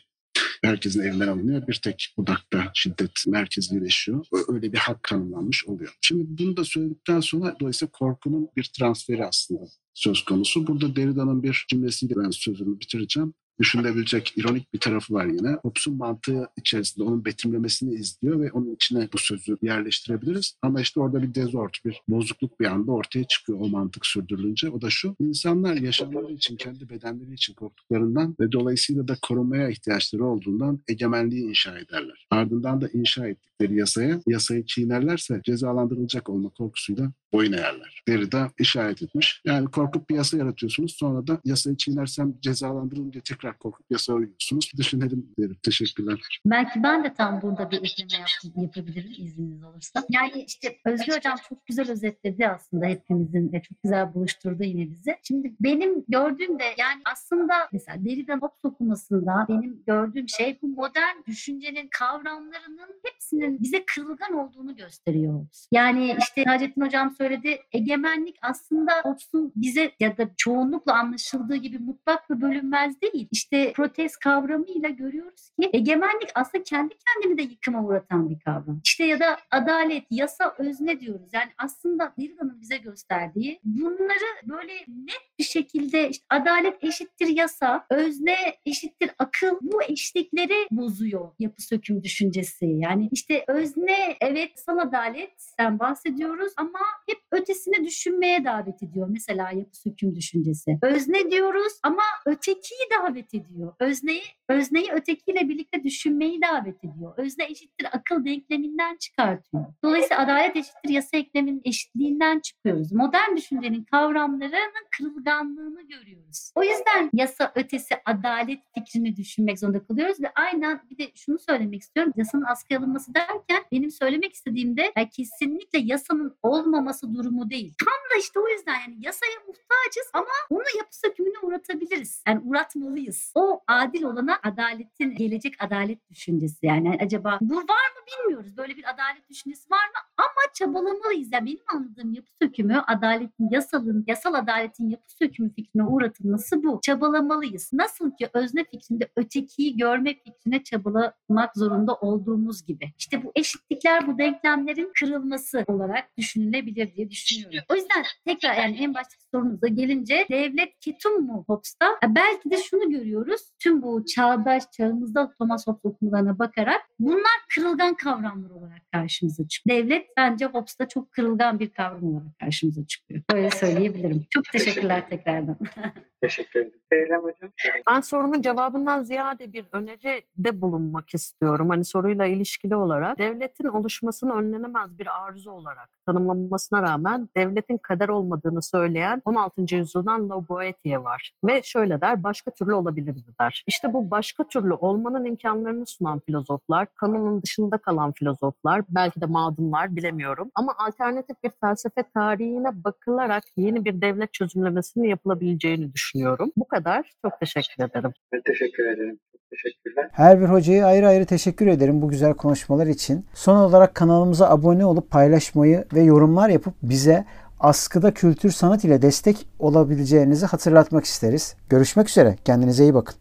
[0.63, 1.67] herkesin elinden alınıyor.
[1.67, 4.25] Bir tek odakta şiddet merkezleşiyor.
[4.47, 5.97] Öyle bir hak tanımlanmış oluyor.
[6.01, 9.61] Şimdi bunu da söyledikten sonra dolayısıyla korkunun bir transferi aslında
[9.93, 10.67] söz konusu.
[10.67, 15.51] Burada Derrida'nın bir cümlesiyle ben sözümü bitireceğim düşünülebilecek ironik bir tarafı var yine.
[15.51, 20.55] Hobbes'un mantığı içerisinde onun betimlemesini izliyor ve onun içine bu sözü yerleştirebiliriz.
[20.61, 24.69] Ama işte orada bir dezort, bir bozukluk bir anda ortaya çıkıyor o mantık sürdürülünce.
[24.69, 30.25] O da şu, insanlar yaşamları için, kendi bedenleri için korktuklarından ve dolayısıyla da korunmaya ihtiyaçları
[30.25, 32.27] olduğundan egemenliği inşa ederler.
[32.31, 38.03] Ardından da inşa ettikleri yasaya, yasayı çiğnerlerse cezalandırılacak olma korkusuyla boyun eğerler.
[38.07, 39.41] Derrida işaret etmiş.
[39.45, 44.71] Yani korkup bir yasa yaratıyorsunuz sonra da yasayı çiğnersem cezalandırılın diye tekrar korkup yasa uyuyorsunuz.
[44.77, 45.57] Düşünelim derim.
[45.63, 46.19] Teşekkürler.
[46.45, 50.03] Belki ben de tam burada bir ekleme yap- yapabilirim izniniz olursa.
[50.09, 55.15] Yani işte Özgür Hocam çok güzel özetledi aslında hepimizin ve çok güzel buluşturdu yine bizi.
[55.23, 61.25] Şimdi benim gördüğüm de yani aslında mesela Derrida'nın Hobbes okumasında benim gördüğüm şey bu modern
[61.27, 65.45] düşüncenin kavramlarının hepsinin bize kırılgan olduğunu gösteriyor.
[65.71, 72.31] Yani işte Hacettin Hocam söyledi egemenlik aslında Hobbes'un bize ya da çoğunlukla anlaşıldığı gibi mutlak
[72.31, 73.27] ve bölünmez değil.
[73.31, 78.81] İşte protest kavramıyla görüyoruz ki egemenlik aslında kendi kendini de yıkıma uğratan bir kavram.
[78.83, 81.29] İşte ya da adalet, yasa, özne diyoruz.
[81.33, 88.35] Yani aslında Derrida'nın bize gösterdiği bunları böyle net bir şekilde işte adalet eşittir yasa, özne
[88.65, 92.65] eşittir akıl bu eşlikleri bozuyor yapı söküm düşüncesi.
[92.65, 96.79] Yani işte özne evet yasal adaletten bahsediyoruz ama
[97.09, 99.07] hep ötesini düşünmeye davet ediyor.
[99.11, 100.77] Mesela yapı söküm düşüncesi.
[100.81, 103.73] Özne diyoruz ama ötekiyi davet ediyor.
[103.79, 107.13] Özneyi özneyi ötekiyle birlikte düşünmeyi davet ediyor.
[107.17, 109.65] Özne eşittir akıl denkleminden çıkartıyor.
[109.83, 112.91] Dolayısıyla adalet eşittir yasa ekleminin eşitliğinden çıkıyoruz.
[112.91, 116.51] Modern düşüncenin kavramlarının kırılganlığını görüyoruz.
[116.55, 121.81] O yüzden yasa ötesi adalet fikrini düşünmek zorunda kalıyoruz ve aynen bir de şunu söylemek
[121.81, 122.13] istiyorum.
[122.15, 127.73] Yasanın askıya alınması derken benim söylemek istediğimde yani kesinlikle yasanın olmaması durumu değil.
[127.85, 132.23] Tam da işte o yüzden yani yasaya muhtacız ama onu yapı sökümüne uğratabiliriz.
[132.27, 133.31] Yani uğratmalıyız.
[133.35, 136.65] O adil olana adaletin, gelecek adalet düşüncesi.
[136.65, 137.61] Yani acaba bu var
[137.95, 138.57] mı bilmiyoruz.
[138.57, 139.99] Böyle bir adalet düşüncesi var mı?
[140.17, 141.29] Ama çabalamalıyız.
[141.31, 146.79] Yani benim anladığım yapı sökümü adaletin, yasalın, yasal adaletin yapı sökümü fikrine uğratılması bu.
[146.81, 147.69] Çabalamalıyız.
[147.73, 152.93] Nasıl ki özne fikrinde ötekiyi görme fikrine çabalamak zorunda olduğumuz gibi.
[152.97, 157.59] İşte bu eşitlikler, bu denklemlerin kırılması olarak düşünülebilir diye düşünüyorum.
[157.69, 161.85] O yüzden tekrar yani en baştaki sorunuza gelince devlet ketum mu Hobbes'ta?
[162.03, 163.41] E, Belki de şunu görüyoruz.
[163.59, 169.77] Tüm bu çağdaş çağımızda Thomas Hobbes okumalarına bakarak bunlar kırılgan kavramlar olarak karşımıza çıkıyor.
[169.77, 173.21] Devlet bence Hobbes'ta çok kırılgan bir kavram olarak karşımıza çıkıyor.
[173.33, 174.25] Böyle söyleyebilirim.
[174.29, 175.57] Çok teşekkürler tekrardan.
[176.21, 176.79] Teşekkür ederim.
[176.91, 177.51] Eylem hocam.
[177.89, 181.69] Ben sorunun cevabından ziyade bir öneride bulunmak istiyorum.
[181.69, 188.61] Hani soruyla ilişkili olarak devletin oluşmasını önlenemez bir arzu olarak tanımlanmasına rağmen devletin kader olmadığını
[188.61, 189.75] söyleyen 16.
[189.75, 191.31] yüzyıldan La Boétie var.
[191.43, 193.63] Ve şöyle der, başka türlü olabilirdi der.
[193.67, 199.95] İşte bu başka türlü olmanın imkanlarını sunan filozoflar, kanunun dışında kalan filozoflar, belki de madunlar
[199.95, 200.51] bilemiyorum.
[200.55, 206.08] Ama alternatif bir felsefe tarihine bakılarak yeni bir devlet çözümlemesinin yapılabileceğini düşünüyorum.
[206.57, 207.11] Bu kadar.
[207.25, 208.11] Çok teşekkür ederim.
[208.33, 209.19] Ben teşekkür ederim.
[209.31, 210.09] Çok teşekkürler.
[210.11, 213.25] Her bir hocaya ayrı ayrı teşekkür ederim bu güzel konuşmalar için.
[213.33, 217.25] Son olarak kanalımıza abone olup paylaşmayı ve yorumlar yapıp bize
[217.59, 221.55] askıda kültür sanat ile destek olabileceğinizi hatırlatmak isteriz.
[221.69, 222.35] Görüşmek üzere.
[222.45, 223.15] Kendinize iyi bakın.